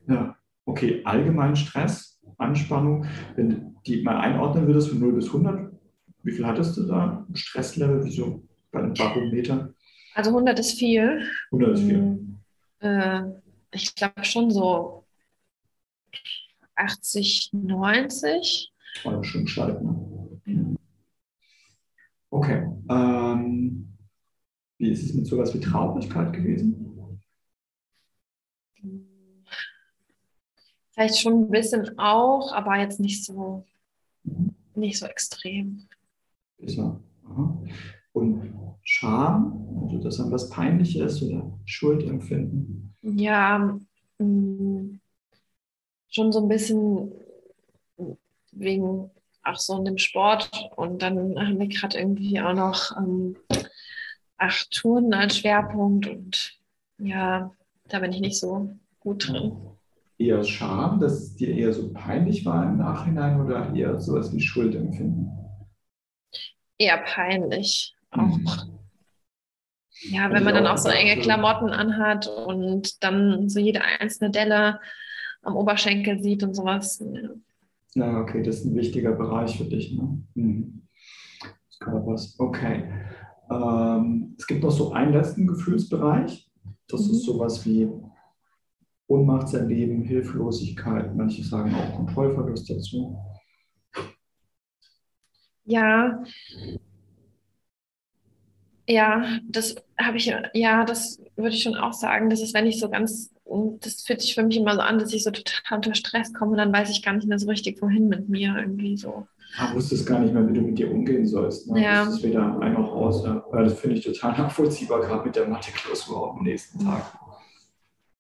[0.09, 5.73] Ja, okay, allgemein Stress, Anspannung, wenn du die mal einordnen würdest von 0 bis 100,
[6.23, 7.27] wie viel hattest du da?
[7.35, 9.73] Stresslevel, wie so bei einem Barometer?
[10.15, 11.23] Also 100 ist viel.
[11.53, 11.99] 100 ist viel.
[11.99, 12.39] Hm,
[12.81, 13.23] äh,
[13.71, 15.05] ich glaube schon so
[16.75, 18.73] 80, 90.
[19.05, 20.77] War schon gescheit, ne?
[22.31, 22.67] Okay.
[22.91, 23.89] Ähm,
[24.79, 26.96] wie ist es mit sowas wie Traurigkeit gewesen?
[30.97, 33.65] Vielleicht schon ein bisschen auch, aber jetzt nicht so,
[34.75, 35.87] nicht so extrem.
[36.59, 36.99] Ist ja.
[37.29, 37.63] Aha.
[38.15, 42.95] Und Scham, also dass einem was peinlich ist oder Schuldempfinden.
[43.03, 43.79] Ja,
[44.19, 44.99] mh,
[46.09, 47.13] schon so ein bisschen
[48.53, 49.11] wegen
[49.43, 50.51] auch so in dem Sport.
[50.77, 53.37] Und dann haben wir gerade irgendwie auch noch ähm,
[54.39, 56.07] acht Touren als Schwerpunkt.
[56.07, 56.59] Und
[56.99, 57.53] ja,
[57.89, 58.71] da bin ich nicht so
[59.01, 59.76] gut drin.
[60.19, 64.41] Eher Scham, dass es dir eher so peinlich war im Nachhinein oder eher sowas wie
[64.41, 65.31] Schuldempfinden?
[66.79, 68.39] Eher peinlich auch.
[68.39, 68.47] Mhm.
[70.11, 71.21] Ja, wenn man dann auch so enge.
[71.23, 74.81] Klamotten anhat und dann so jede einzelne Delle
[75.43, 77.03] am Oberschenkel sieht und sowas.
[77.13, 77.31] Ja.
[77.95, 79.97] Ja, okay, das ist ein wichtiger Bereich für dich.
[79.97, 80.23] Ne?
[80.35, 80.87] Mhm.
[81.71, 82.37] Des Körpers.
[82.39, 82.91] Okay.
[83.51, 86.51] Ähm, es gibt noch so einen letzten Gefühlsbereich.
[86.89, 87.11] Das Mhm.
[87.13, 87.89] ist sowas wie
[89.09, 91.15] Ohnmachtserleben, Hilflosigkeit.
[91.15, 93.17] Manche sagen auch Kontrollverlust dazu.
[95.65, 96.23] Ja.
[98.89, 102.31] Ja, das habe ich, ja, das würde ich schon auch sagen.
[102.31, 103.33] Das ist, wenn ich so ganz,
[103.81, 106.53] das fühlt sich für mich immer so an, dass ich so total unter Stress komme
[106.53, 109.27] und dann weiß ich gar nicht mehr so richtig, wohin mit mir irgendwie so.
[109.59, 111.69] Du wusstest gar nicht mehr, wie du mit dir umgehen sollst.
[111.71, 111.83] Ne?
[111.83, 112.05] Ja.
[112.05, 113.25] Das ist weder ein noch aus.
[113.25, 113.45] Ja.
[113.53, 117.03] Ja, das finde ich total nachvollziehbar, gerade mit der Mathe-Klausur am nächsten Tag.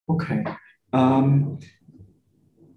[0.07, 0.45] Okay.
[0.97, 1.59] Ähm,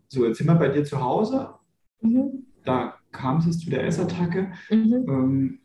[0.10, 1.54] so, jetzt sind wir bei dir zu Hause.
[2.02, 2.48] Mhm.
[2.66, 4.52] Da kam es zu der Essattacke.
[4.70, 5.06] Mhm.
[5.08, 5.60] Ähm,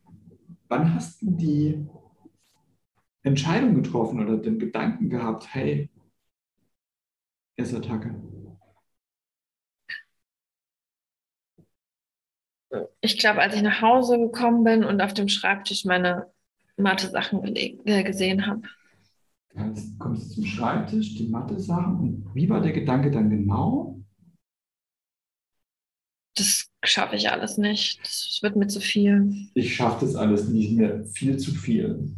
[0.69, 1.87] wann hast du die
[3.23, 5.91] Entscheidung getroffen oder den Gedanken gehabt, hey,
[7.57, 8.15] Essattacke?
[13.01, 16.31] Ich glaube, als ich nach Hause gekommen bin und auf dem Schreibtisch meine
[16.77, 18.63] Mathe-Sachen äh, gesehen habe.
[19.57, 21.99] Jetzt kommst du zum Schreibtisch, die Mathe-Sachen.
[21.99, 23.95] Und wie war der Gedanke dann genau?
[26.35, 28.01] das schaffe ich alles nicht.
[28.03, 29.49] Das wird mir zu viel.
[29.55, 31.05] Ich schaffe das alles nicht mehr.
[31.07, 32.15] Viel zu viel.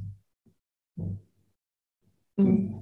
[2.36, 2.74] Mhm.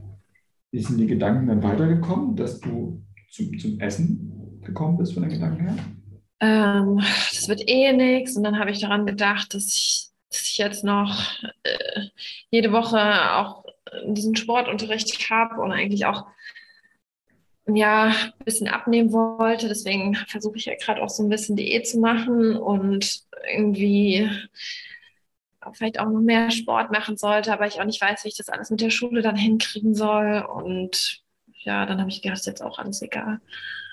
[0.71, 5.33] Wie sind die Gedanken dann weitergekommen, dass du zum, zum Essen gekommen bist von den
[5.33, 5.77] Gedanken her?
[6.41, 8.37] Ähm, das wird eh nichts.
[8.37, 12.09] Und dann habe ich daran gedacht, dass ich, dass ich jetzt noch äh,
[12.51, 12.99] jede Woche
[13.37, 13.65] auch
[14.07, 16.27] diesen Sportunterricht habe und eigentlich auch
[17.67, 19.69] ja, ein bisschen abnehmen wollte.
[19.69, 23.23] Deswegen versuche ich ja gerade auch so ein bisschen Diät zu machen und
[23.55, 24.29] irgendwie
[25.73, 28.51] vielleicht auch noch mehr Sport machen sollte, aber ich auch nicht weiß, wie ich das
[28.51, 30.45] alles mit der Schule dann hinkriegen soll.
[30.55, 31.23] Und
[31.63, 33.41] ja, dann habe ich gedacht, ist jetzt auch alles egal.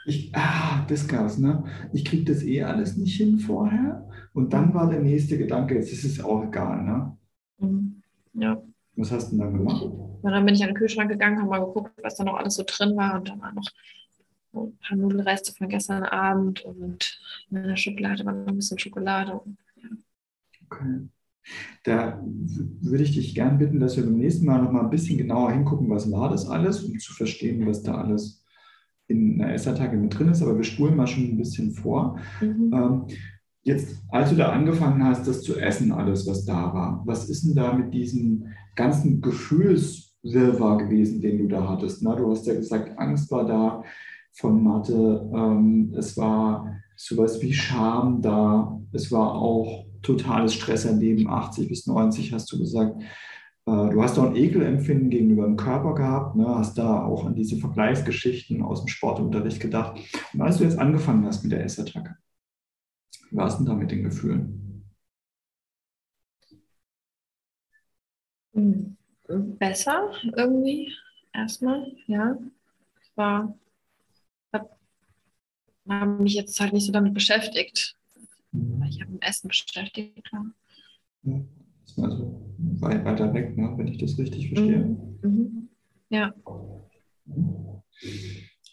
[0.05, 1.63] Ich, ah, das gab's, ne?
[1.93, 4.07] Ich kriege das eh alles nicht hin vorher.
[4.33, 7.17] Und dann war der nächste Gedanke, jetzt ist es auch egal, ne?
[7.59, 8.01] Mhm.
[8.33, 8.61] Ja.
[8.95, 9.83] Was hast du denn dann gemacht?
[9.83, 12.55] Und dann bin ich an den Kühlschrank gegangen, habe mal geguckt, was da noch alles
[12.55, 13.15] so drin war.
[13.15, 13.67] Und dann war noch
[14.53, 17.19] ein paar Nudelreste von gestern Abend und
[17.49, 19.39] in der Schokolade war noch ein bisschen Schokolade.
[20.65, 21.07] Okay.
[21.83, 25.17] Da würde ich dich gern bitten, dass wir beim nächsten Mal noch mal ein bisschen
[25.17, 28.43] genauer hingucken, was war das alles, um zu verstehen, was da alles
[29.07, 30.41] in einer Essattacke mit drin ist.
[30.41, 32.19] Aber wir spulen mal schon ein bisschen vor.
[32.41, 32.71] Mhm.
[32.73, 33.05] Ähm,
[33.63, 37.43] Jetzt, als du da angefangen hast, das zu essen, alles, was da war, was ist
[37.43, 42.01] denn da mit diesem ganzen Gefühlswirrwarr gewesen, den du da hattest?
[42.01, 43.83] Na, du hast ja gesagt, Angst war da
[44.33, 51.67] von Mathe, ähm, es war sowas wie Scham da, es war auch totales Stresserleben, 80
[51.67, 52.99] bis 90 hast du gesagt.
[53.67, 56.47] Äh, du hast auch ein Ekelempfinden gegenüber dem Körper gehabt, ne?
[56.47, 59.99] hast da auch an diese Vergleichsgeschichten aus dem Sportunterricht gedacht.
[60.33, 62.15] Und als du jetzt angefangen hast mit der Essattacke,
[63.31, 64.83] wie war es denn da mit den Gefühlen?
[69.27, 70.93] Besser irgendwie,
[71.33, 72.37] erstmal, ja.
[73.01, 73.57] Ich war,
[75.87, 77.97] habe mich jetzt halt nicht so damit beschäftigt.
[78.89, 80.29] Ich habe mit Essen beschäftigt.
[81.23, 81.41] Ja,
[81.85, 83.73] das war also weit, weiter weg, ne?
[83.77, 84.79] wenn ich das richtig verstehe.
[84.79, 85.19] Mhm.
[85.21, 85.69] Mhm.
[86.09, 86.33] Ja.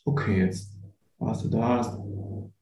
[0.05, 0.77] Okay, jetzt
[1.19, 1.99] warst du da, hast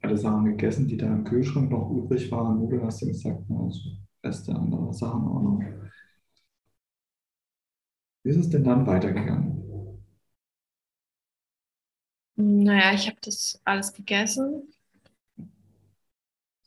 [0.01, 2.59] alle Sachen gegessen, die da im Kühlschrank noch übrig waren.
[2.59, 3.59] Nudeln hast du gesagt, ne?
[3.59, 3.81] also
[4.25, 5.61] Reste andere Sachen auch noch.
[8.25, 9.63] Wie ist es denn dann weitergegangen?
[12.37, 14.63] Naja, ich habe das alles gegessen.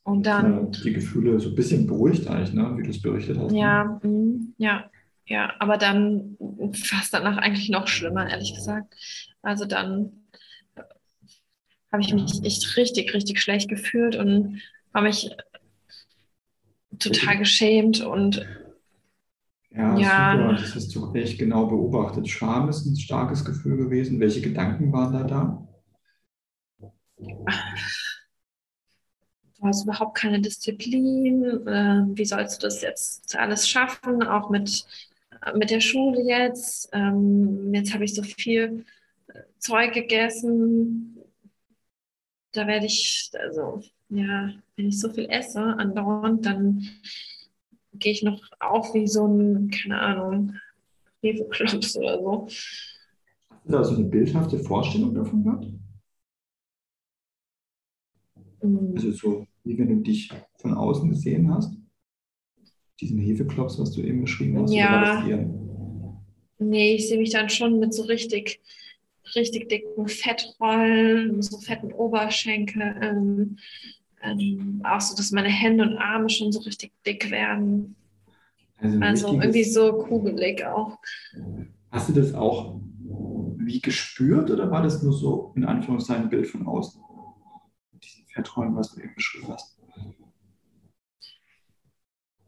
[0.03, 0.73] Und dann.
[0.73, 2.73] Ja, die Gefühle so ein bisschen beruhigt eigentlich, ne?
[2.77, 3.51] wie du es berichtet hast.
[3.51, 4.09] Ja, ne?
[4.09, 4.89] mm, ja,
[5.25, 6.37] ja, aber dann
[6.73, 8.95] fast danach eigentlich noch schlimmer, ehrlich gesagt.
[9.41, 10.13] Also dann
[11.91, 14.61] habe ich mich echt richtig, richtig schlecht gefühlt und
[14.93, 15.29] habe mich
[16.99, 18.45] total geschämt und
[19.71, 20.33] Ja, Ja.
[20.33, 20.53] super.
[20.61, 22.27] Das hast du echt genau beobachtet.
[22.27, 24.19] Scham ist ein starkes Gefühl gewesen.
[24.19, 25.67] Welche Gedanken waren da da?
[29.59, 31.43] du hast überhaupt keine Disziplin.
[31.67, 34.85] Äh, wie sollst du das jetzt alles schaffen, auch mit,
[35.55, 36.89] mit der Schule jetzt?
[36.93, 38.85] Ähm, jetzt habe ich so viel
[39.27, 41.18] äh, Zeug gegessen.
[42.51, 46.87] Da werde ich, also ja, wenn ich so viel esse andauernd, dann
[47.93, 50.53] gehe ich noch auf wie so ein, keine Ahnung,
[51.21, 52.47] Hefeklops oder so.
[52.47, 55.67] Hast du da so eine bildhafte Vorstellung davon gehabt?
[58.61, 58.93] Mm.
[58.95, 61.73] Also so, wie wenn du dich von außen gesehen hast?
[62.99, 64.73] Diesen Hefeklops, was du eben beschrieben hast?
[64.73, 65.23] Ja.
[66.57, 68.59] Nee, ich sehe mich dann schon mit so richtig,
[69.35, 73.59] richtig dicken Fettrollen, so fetten Oberschenkeln.
[74.21, 77.95] Ähm, auch so, dass meine Hände und Arme schon so richtig dick werden.
[78.77, 80.97] Also, Also irgendwie so kugelig auch.
[81.91, 82.79] Hast du das auch
[83.57, 87.01] wie gespürt oder war das nur so in Anführungszeichen ein Bild von außen?
[87.93, 89.77] Mit diesen Fettrollen, was du eben beschrieben hast.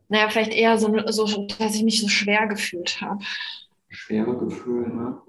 [0.09, 3.23] Naja, vielleicht eher so, so, dass ich mich so schwer gefühlt habe.
[3.87, 5.21] Schwere Gefühle, ne?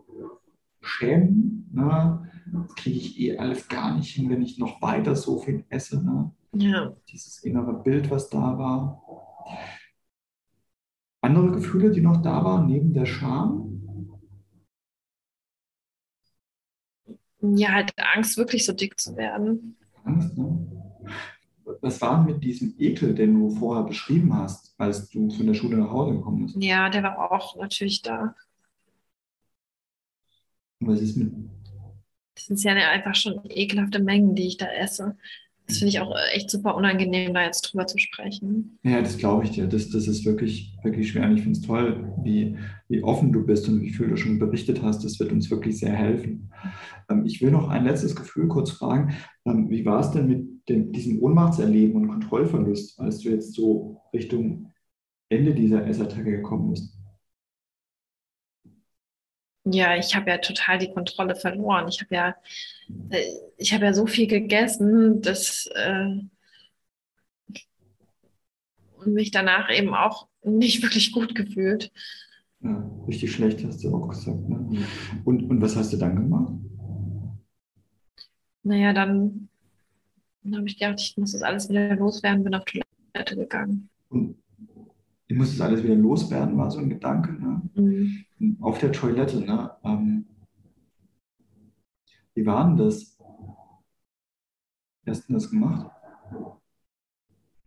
[0.83, 2.29] Schämen, ne?
[2.53, 6.05] Das kriege ich eh alles gar nicht hin, wenn ich noch weiter so viel esse,
[6.05, 6.33] ne?
[6.55, 6.93] Ja.
[7.09, 9.03] Dieses innere Bild, was da war.
[11.23, 13.69] Andere Gefühle, die noch da waren, neben der Scham?
[17.41, 19.77] Ja, halt Angst, wirklich so dick zu werden.
[20.05, 20.67] Angst, ne?
[21.81, 25.77] Was war mit diesem Ekel, den du vorher beschrieben hast, als du von der Schule
[25.79, 26.57] nach Hause gekommen bist?
[26.61, 28.35] Ja, der war auch natürlich da.
[30.87, 31.33] Was ist mit
[32.35, 35.17] Das sind ja einfach schon ekelhafte Mengen, die ich da esse.
[35.69, 38.79] finde ich auch echt super unangenehm, da jetzt drüber zu sprechen.
[38.83, 39.67] Ja, das glaube ich dir.
[39.67, 41.25] Das, das ist wirklich, wirklich schwer.
[41.25, 42.57] Und ich finde es toll, wie,
[42.89, 45.05] wie offen du bist und wie viel du schon berichtet hast.
[45.05, 46.51] Das wird uns wirklich sehr helfen.
[47.09, 49.15] Ähm, ich will noch ein letztes Gefühl kurz fragen.
[49.47, 54.01] Ähm, wie war es denn mit dem, diesem Ohnmachtserleben und Kontrollverlust, als du jetzt so
[54.13, 54.73] Richtung
[55.29, 56.99] Ende dieser Essattacke gekommen bist?
[59.65, 61.87] Ja, ich habe ja total die Kontrolle verloren.
[61.89, 62.35] Ich habe ja,
[63.11, 63.23] äh,
[63.57, 66.21] ich habe ja so viel gegessen, dass äh,
[68.97, 71.93] und mich danach eben auch nicht wirklich gut gefühlt.
[72.61, 74.49] Ja, richtig schlecht hast du auch gesagt.
[74.49, 74.87] Ne?
[75.25, 76.53] Und, und was hast du dann gemacht?
[78.63, 79.49] Naja, dann,
[80.45, 83.89] dann habe ich gedacht, ich muss das alles wieder loswerden, bin auf Toilette gegangen.
[84.09, 84.37] Und
[85.33, 87.33] ich muss das alles wieder loswerden, war so ein Gedanke.
[87.33, 87.63] Ne?
[87.75, 88.25] Mhm
[88.61, 89.71] auf der Toilette, ne?
[89.85, 90.27] Ähm,
[92.35, 93.19] wie war denn das?
[95.05, 95.91] Wie hast du das gemacht?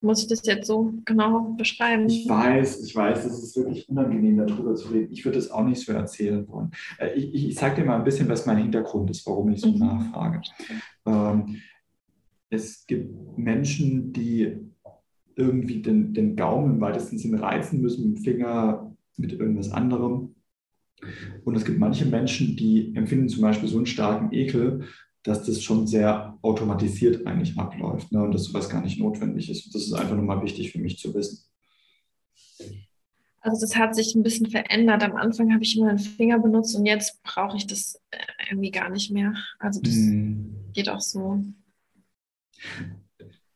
[0.01, 2.07] Muss ich das jetzt so genau beschreiben?
[2.07, 5.11] Ich weiß, ich weiß, es ist wirklich unangenehm, darüber zu reden.
[5.11, 6.72] Ich würde es auch nicht so erzählen wollen.
[6.99, 9.61] Äh, ich, ich, ich sage dir mal ein bisschen, was mein Hintergrund ist, warum ich
[9.61, 9.80] so mhm.
[9.80, 10.41] nachfrage.
[11.05, 11.61] Ähm,
[12.49, 14.57] es gibt Menschen, die
[15.36, 20.36] irgendwie den, den Gaumen im weitesten Sinne reizen müssen, mit dem Finger, mit irgendwas anderem.
[21.44, 24.86] Und es gibt manche Menschen, die empfinden zum Beispiel so einen starken Ekel,
[25.24, 28.24] dass das schon sehr automatisiert eigentlich abläuft ne?
[28.24, 29.74] und dass sowas gar nicht notwendig ist.
[29.74, 31.46] Das ist einfach nur mal wichtig für mich zu wissen.
[33.42, 35.04] Also das hat sich ein bisschen verändert.
[35.04, 38.18] Am Anfang habe ich immer einen Finger benutzt und jetzt brauche ich das äh,
[38.50, 39.36] irgendwie gar nicht mehr.
[39.60, 40.56] Also das hm.
[40.74, 41.44] geht auch so.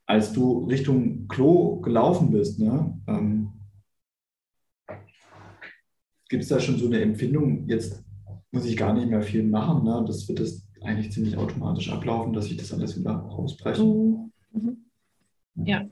[0.10, 3.54] Als du Richtung Klo gelaufen bist, ne, ähm,
[6.28, 8.04] gibt es da schon so eine Empfindung, jetzt
[8.50, 10.04] muss ich gar nicht mehr viel machen, ne?
[10.08, 13.84] das wird das eigentlich ziemlich automatisch ablaufen, dass ich das alles wieder rausbreche.
[13.84, 14.32] Mhm.
[14.52, 14.78] mhm.
[15.64, 15.88] Ja.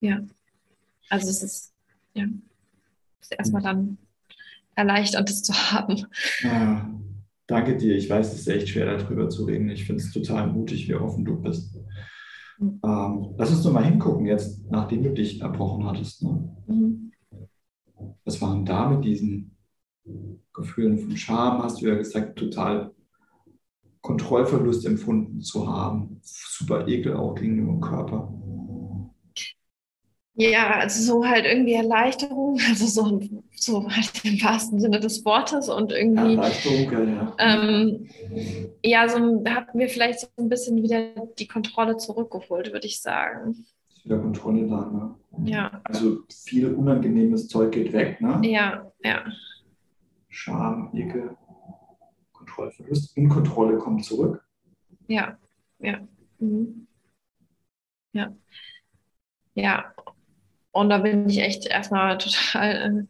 [0.00, 0.20] Ja.
[1.08, 1.74] Also es ist,
[2.14, 2.26] ja,
[3.20, 3.98] ist erstmal dann
[4.76, 6.06] erleichternd, das zu haben.
[6.42, 6.88] Ja,
[7.48, 7.96] danke dir.
[7.96, 9.68] Ich weiß, es ist echt schwer, darüber zu reden.
[9.68, 11.76] Ich finde es total mutig, wie offen du bist.
[12.58, 12.80] Mhm.
[12.84, 16.22] Ähm, lass uns doch mal hingucken, jetzt, nachdem du dich erbrochen hattest.
[16.22, 16.56] Ne?
[16.66, 17.12] Mhm.
[18.24, 19.56] Was waren da mit diesen
[20.52, 22.92] Gefühlen von Scham, hast du ja gesagt, total
[24.00, 28.32] Kontrollverlust empfunden zu haben, super Ekel auch gegenüber dem Körper.
[30.38, 33.20] Ja, also so halt irgendwie Erleichterung, also so,
[33.56, 36.36] so halt im wahrsten Sinne des Wortes und irgendwie.
[36.36, 37.34] Erleichterung, ja.
[37.38, 38.08] Ähm,
[38.84, 39.16] ja, so
[39.46, 43.66] hatten wir vielleicht so ein bisschen wieder die Kontrolle zurückgeholt, würde ich sagen
[44.08, 44.90] wieder Kontrolle da.
[44.90, 45.50] Ne?
[45.50, 45.80] Ja.
[45.84, 48.20] Also viel unangenehmes Zeug geht weg.
[48.20, 48.40] Ne?
[48.42, 49.24] Ja, ja.
[50.28, 51.36] Scham, Ekel,
[52.32, 54.44] Kontrollverlust, Unkontrolle kommt zurück.
[55.08, 55.38] Ja,
[55.78, 56.00] ja.
[56.38, 56.86] Mhm.
[58.12, 58.32] Ja.
[59.54, 59.92] Ja.
[60.72, 63.08] Und da bin ich echt erstmal total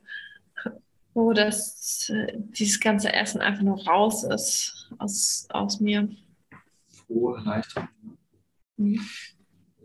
[0.65, 0.71] äh,
[1.13, 6.09] froh, dass äh, dieses ganze Essen einfach nur raus ist aus, aus mir.
[6.89, 7.89] Frohe Erleichterung.
[8.77, 9.01] Mhm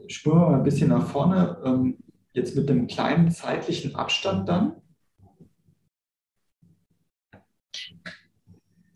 [0.08, 1.98] spüren wir mal ein bisschen nach vorne, ähm,
[2.34, 4.82] jetzt mit einem kleinen zeitlichen Abstand dann.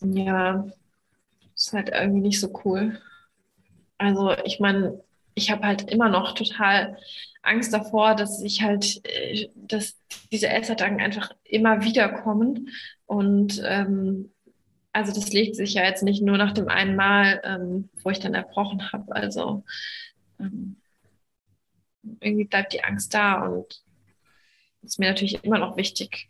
[0.01, 0.65] Ja,
[1.55, 2.99] ist halt irgendwie nicht so cool.
[3.97, 5.03] Also ich meine,
[5.37, 6.97] ich habe halt immer noch total
[7.43, 9.95] Angst davor, dass ich halt, äh, dass
[10.31, 12.69] diese Essattacken einfach immer wieder kommen.
[13.05, 14.31] Und ähm,
[14.93, 18.19] also das legt sich ja jetzt nicht nur nach dem einen Mal, ähm, wo ich
[18.19, 19.15] dann erbrochen habe.
[19.15, 19.63] Also
[20.39, 20.77] ähm,
[22.19, 23.83] irgendwie bleibt die Angst da und
[24.81, 26.29] ist mir natürlich immer noch wichtig,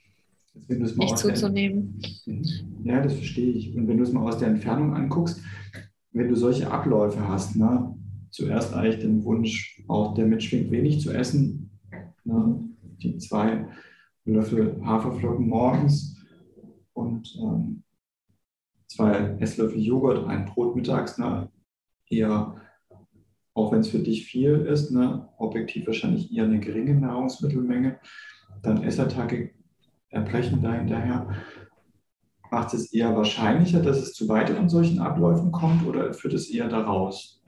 [0.68, 2.02] nicht zuzunehmen.
[2.84, 3.74] ja, das verstehe ich.
[3.74, 5.40] Und wenn du es mal aus der Entfernung anguckst,
[6.12, 7.96] wenn du solche Abläufe hast, ne,
[8.30, 11.72] zuerst eigentlich den Wunsch, auch der mitschwingt, wenig zu essen,
[12.24, 12.60] ne,
[13.02, 13.68] die zwei
[14.26, 16.18] Löffel Haferflocken morgens
[16.94, 17.84] und ähm,
[18.88, 21.50] zwei Esslöffel Joghurt, ein Brot mittags, ne,
[22.10, 22.56] eher
[23.58, 28.00] auch wenn es für dich viel ist, ne, objektiv wahrscheinlich eher eine geringe Nahrungsmittelmenge,
[28.62, 29.50] dann Essattacke,
[30.10, 31.28] Erbrechen dahinterher.
[32.52, 36.70] Macht es eher wahrscheinlicher, dass es zu weiteren solchen Abläufen kommt oder führt es eher
[36.70, 37.44] daraus,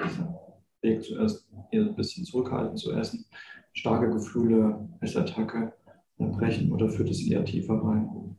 [0.81, 3.25] Weg zuerst eher ein bisschen zurückhalten zu essen,
[3.73, 5.73] starke Gefühle, Essattacke,
[6.17, 8.35] Erbrechen oder führt es eher tiefer rein?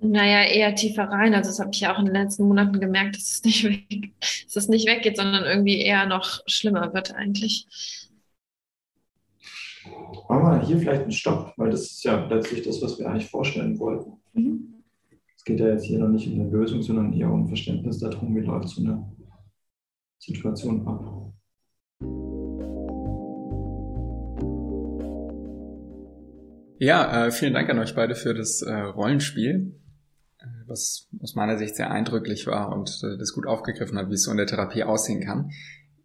[0.00, 1.34] Naja, eher tiefer rein.
[1.34, 4.12] Also das habe ich ja auch in den letzten Monaten gemerkt, dass es nicht weg,
[4.20, 7.66] dass es nicht weggeht, sondern irgendwie eher noch schlimmer wird eigentlich.
[10.28, 13.30] Machen wir hier vielleicht einen Stopp, weil das ist ja letztlich das, was wir eigentlich
[13.30, 14.12] vorstellen wollten.
[14.34, 14.82] Mhm.
[15.36, 18.34] Es geht ja jetzt hier noch nicht um eine Lösung, sondern eher um Verständnis darum,
[18.34, 19.08] wie läuft so eine
[20.18, 21.25] Situation ab.
[26.78, 29.74] Ja, äh, vielen Dank an euch beide für das äh, Rollenspiel,
[30.38, 34.14] äh, was aus meiner Sicht sehr eindrücklich war und äh, das gut aufgegriffen hat, wie
[34.14, 35.50] es so in der Therapie aussehen kann.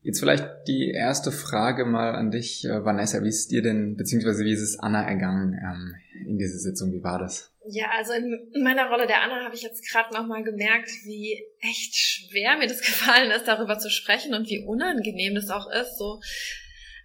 [0.02, 3.22] Jetzt vielleicht die erste Frage mal an dich, äh, Vanessa.
[3.22, 6.94] Wie ist dir denn, beziehungsweise wie ist es Anna ergangen ähm, in dieser Sitzung?
[6.94, 7.51] Wie war das?
[7.68, 11.96] Ja, also in meiner Rolle der Anna habe ich jetzt gerade nochmal gemerkt, wie echt
[11.96, 16.20] schwer mir das gefallen ist, darüber zu sprechen und wie unangenehm das auch ist, so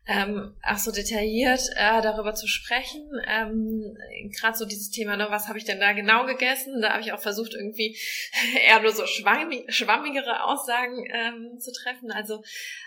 [0.09, 3.11] ähm, auch so detailliert äh, darüber zu sprechen.
[3.27, 3.97] Ähm,
[4.39, 6.81] Gerade so dieses Thema, ne, was habe ich denn da genau gegessen?
[6.81, 7.99] Da habe ich auch versucht, irgendwie
[8.69, 12.13] eher nur so schwammig, schwammigere Aussagen ähm, zu treffen.
[12.13, 12.45] Also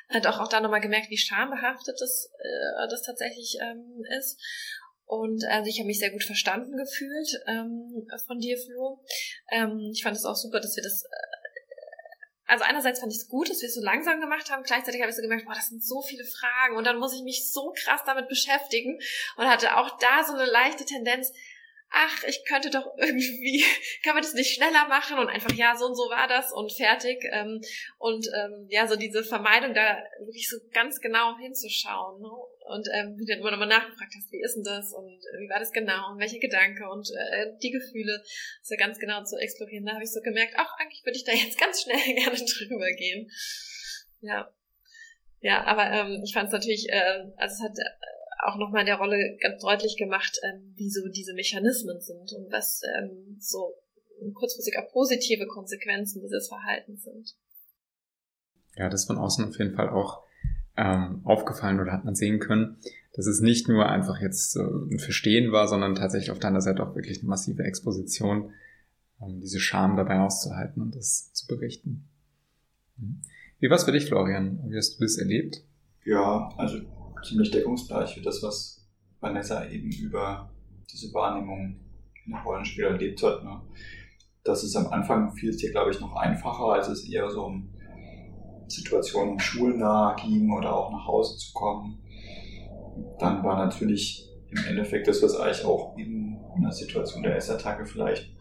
[0.07, 4.39] äh, doch auch da nochmal gemerkt, wie schambehaftet das, äh, das tatsächlich ähm, ist.
[5.09, 9.03] Und also ich habe mich sehr gut verstanden gefühlt ähm, von dir, Flo.
[9.51, 11.39] Ähm, ich fand es auch super, dass wir das äh,
[12.45, 15.09] also einerseits fand ich es gut, dass wir es so langsam gemacht haben, gleichzeitig habe
[15.09, 17.73] ich so gemerkt, boah, das sind so viele Fragen und dann muss ich mich so
[17.83, 18.99] krass damit beschäftigen
[19.37, 21.31] und hatte auch da so eine leichte Tendenz,
[21.91, 23.63] ach, ich könnte doch irgendwie,
[24.03, 26.71] kann man das nicht schneller machen und einfach, ja, so und so war das und
[26.71, 27.23] fertig.
[27.31, 27.61] Ähm,
[27.97, 32.21] und ähm, ja, so diese Vermeidung, da wirklich so ganz genau hinzuschauen.
[32.21, 32.29] Ne?
[32.69, 35.39] Und ähm, wie du dann immer nochmal nachgefragt hast, wie ist denn das und äh,
[35.39, 38.23] wie war das genau und welche Gedanke und äh, die Gefühle,
[38.61, 39.85] so ganz genau zu explorieren.
[39.85, 42.91] Da habe ich so gemerkt, ach, eigentlich würde ich da jetzt ganz schnell gerne drüber
[42.93, 43.29] gehen.
[44.21, 44.53] Ja.
[45.41, 48.87] Ja, aber ähm, ich fand es natürlich, äh, also es hat äh, auch nochmal in
[48.87, 53.73] der Rolle ganz deutlich gemacht, ähm, wie so diese Mechanismen sind und was ähm, so
[54.33, 57.35] kurzfristig auch positive Konsequenzen dieses Verhaltens sind.
[58.75, 60.23] Ja, das von außen auf jeden Fall auch
[60.79, 62.77] ähm, aufgefallen oder hat man sehen können,
[63.13, 66.81] dass es nicht nur einfach jetzt äh, ein Verstehen war, sondern tatsächlich auf deiner Seite
[66.83, 68.51] auch wirklich eine massive Exposition,
[69.19, 72.07] um diese Scham dabei auszuhalten und das zu berichten.
[72.95, 73.21] Mhm.
[73.59, 74.63] Wie war es für dich, Florian?
[74.69, 75.61] Wie hast du das erlebt?
[76.05, 76.77] Ja, also
[77.27, 78.87] ziemlich deckungsgleich für das, was
[79.19, 80.49] Vanessa eben über
[80.89, 81.75] diese Wahrnehmung
[82.25, 83.43] in der Rollenspiel erlebt hat.
[83.43, 83.59] Ne?
[84.45, 87.69] Das ist am Anfang dir, glaube ich, noch einfacher, als es eher so um
[88.69, 91.99] Situationen schulnah ging oder auch nach Hause zu kommen.
[93.19, 98.31] Dann war natürlich im Endeffekt das, was eigentlich auch in einer Situation der Essattacke vielleicht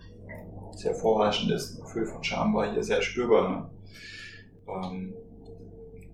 [0.76, 1.74] sehr vorherrschend ist.
[1.74, 3.48] Ein Gefühl von Scham war hier sehr spürbar.
[3.48, 3.70] Ne?
[4.68, 5.14] Ähm,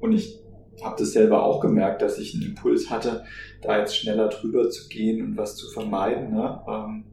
[0.01, 0.41] und ich
[0.83, 3.25] habe das selber auch gemerkt, dass ich einen Impuls hatte,
[3.63, 6.33] da jetzt schneller drüber zu gehen und was zu vermeiden.
[6.33, 6.63] Ne?
[6.69, 7.05] Ähm,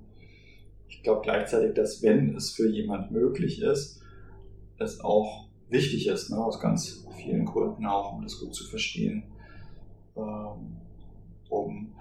[0.88, 4.02] ich glaube gleichzeitig, dass wenn es für jemand möglich ist,
[4.78, 9.24] es auch wichtig ist, ne, aus ganz vielen Gründen auch, um das gut zu verstehen,
[10.16, 10.78] ähm,
[11.50, 11.96] um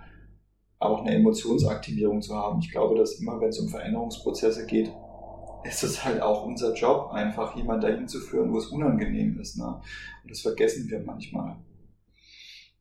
[0.79, 2.61] auch eine Emotionsaktivierung zu haben.
[2.61, 4.93] Ich glaube, dass immer, wenn es um Veränderungsprozesse geht,
[5.65, 9.59] ist es halt auch unser Job, einfach jemand dahin zu führen, wo es unangenehm ist.
[9.59, 9.81] Ne?
[10.23, 11.57] Und das vergessen wir manchmal.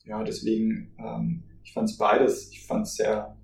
[0.05, 3.37] Ja, deswegen, ähm, ich fand es beides, ich fand es sehr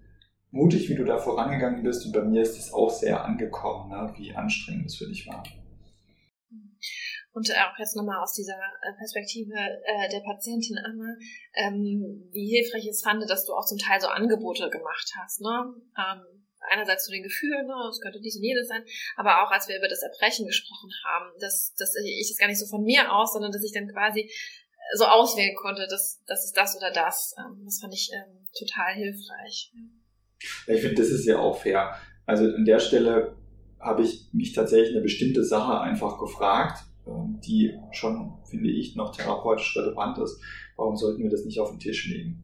[0.52, 4.14] mutig, wie du da vorangegangen bist und bei mir ist es auch sehr angekommen, ne?
[4.16, 5.43] wie anstrengend es für dich war.
[7.36, 11.18] Und auch jetzt nochmal aus dieser äh, Perspektive äh, der Patientin Anna,
[11.54, 15.42] ähm, wie hilfreich es fand, dass du auch zum Teil so Angebote gemacht hast.
[15.42, 15.76] Ne?
[16.00, 16.24] Ähm,
[16.72, 18.86] einerseits zu den Gefühlen, ne, es könnte dies und jenes sein,
[19.18, 22.58] aber auch als wir über das Erbrechen gesprochen haben, dass, dass ich das gar nicht
[22.58, 24.32] so von mir aus, sondern dass ich dann quasi
[24.96, 27.36] so auswählen konnte, dass das ist das oder das.
[27.38, 29.74] Ähm, das fand ich ähm, total hilfreich.
[30.68, 32.00] Ich finde, das ist ja auch fair.
[32.26, 33.36] Also an der Stelle
[33.78, 39.78] habe ich mich tatsächlich eine bestimmte Sache einfach gefragt die schon, finde ich, noch therapeutisch
[39.78, 40.41] relevant ist.
[40.76, 42.43] Warum sollten wir das nicht auf den Tisch legen?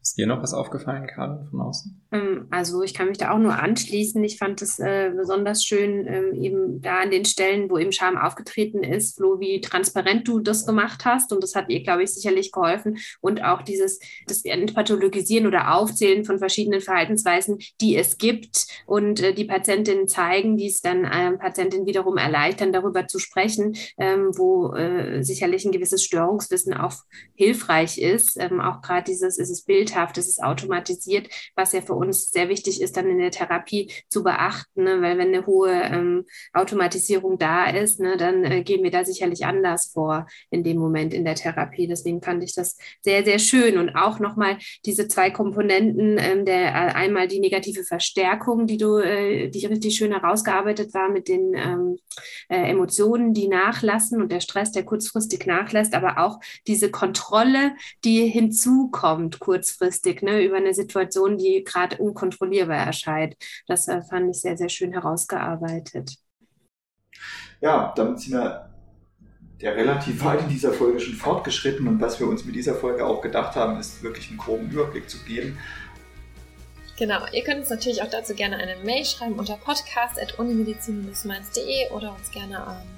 [0.00, 2.01] Ist dir noch was aufgefallen, Karl, von außen?
[2.12, 4.22] Ähm, also ich kann mich da auch nur anschließen.
[4.24, 8.16] Ich fand es äh, besonders schön, ähm, eben da an den Stellen, wo eben Scham
[8.16, 11.32] aufgetreten ist, Flo, wie transparent du das gemacht hast.
[11.32, 12.98] Und das hat ihr, glaube ich, sicherlich geholfen.
[13.20, 19.34] Und auch dieses das Entpathologisieren oder Aufzählen von verschiedenen Verhaltensweisen, die es gibt und äh,
[19.34, 24.74] die Patientinnen zeigen, die es dann ähm, Patientinnen wiederum erleichtern, darüber zu sprechen, ähm, wo
[24.74, 26.94] äh, sicherlich ein gewisses Störungswissen auch
[27.34, 28.38] hilfreich ist.
[28.38, 32.30] Ähm, auch gerade dieses, ist es Bild bildhaft, es ist automatisiert, was ja für uns
[32.30, 35.00] sehr wichtig ist, dann in der Therapie zu beachten, ne?
[35.00, 39.44] weil wenn eine hohe ähm, Automatisierung da ist, ne, dann äh, gehen wir da sicherlich
[39.44, 41.86] anders vor in dem Moment in der Therapie.
[41.86, 46.68] Deswegen fand ich das sehr, sehr schön und auch nochmal diese zwei Komponenten, ähm, der
[46.68, 51.54] äh, einmal die negative Verstärkung, die du, äh, die richtig schön herausgearbeitet war mit den
[51.54, 51.98] ähm,
[52.48, 57.72] äh, Emotionen, die nachlassen und der Stress, der kurzfristig nachlässt, aber auch diese Kontrolle,
[58.04, 63.34] die hinzukommt kurzfristig ne, über eine Situation, die gerade unkontrollierbar erscheint.
[63.66, 66.14] Das äh, fand ich sehr, sehr schön herausgearbeitet.
[67.60, 68.68] Ja, damit sind wir
[69.58, 73.06] ja relativ weit in dieser Folge schon fortgeschritten und was wir uns mit dieser Folge
[73.06, 75.56] auch gedacht haben, ist wirklich einen groben Überblick zu geben.
[76.98, 82.28] Genau, ihr könnt uns natürlich auch dazu gerne eine Mail schreiben unter podcast.unimedizin-mainz.de oder uns
[82.30, 82.88] gerne ähm,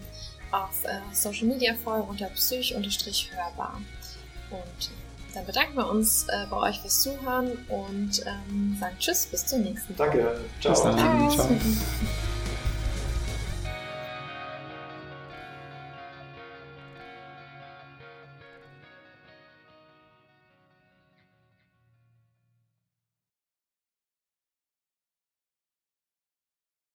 [0.51, 3.80] auf äh, Social Media folgen unter psych-hörbar.
[4.51, 4.90] Und
[5.35, 9.62] dann bedanken wir uns äh, bei euch fürs Zuhören und ähm, sagen Tschüss, bis zum
[9.62, 10.07] nächsten Mal.
[10.07, 10.72] Danke, ciao.
[10.72, 10.99] Bis dann.
[11.30, 11.47] Ciao.
[11.47, 12.34] ciao.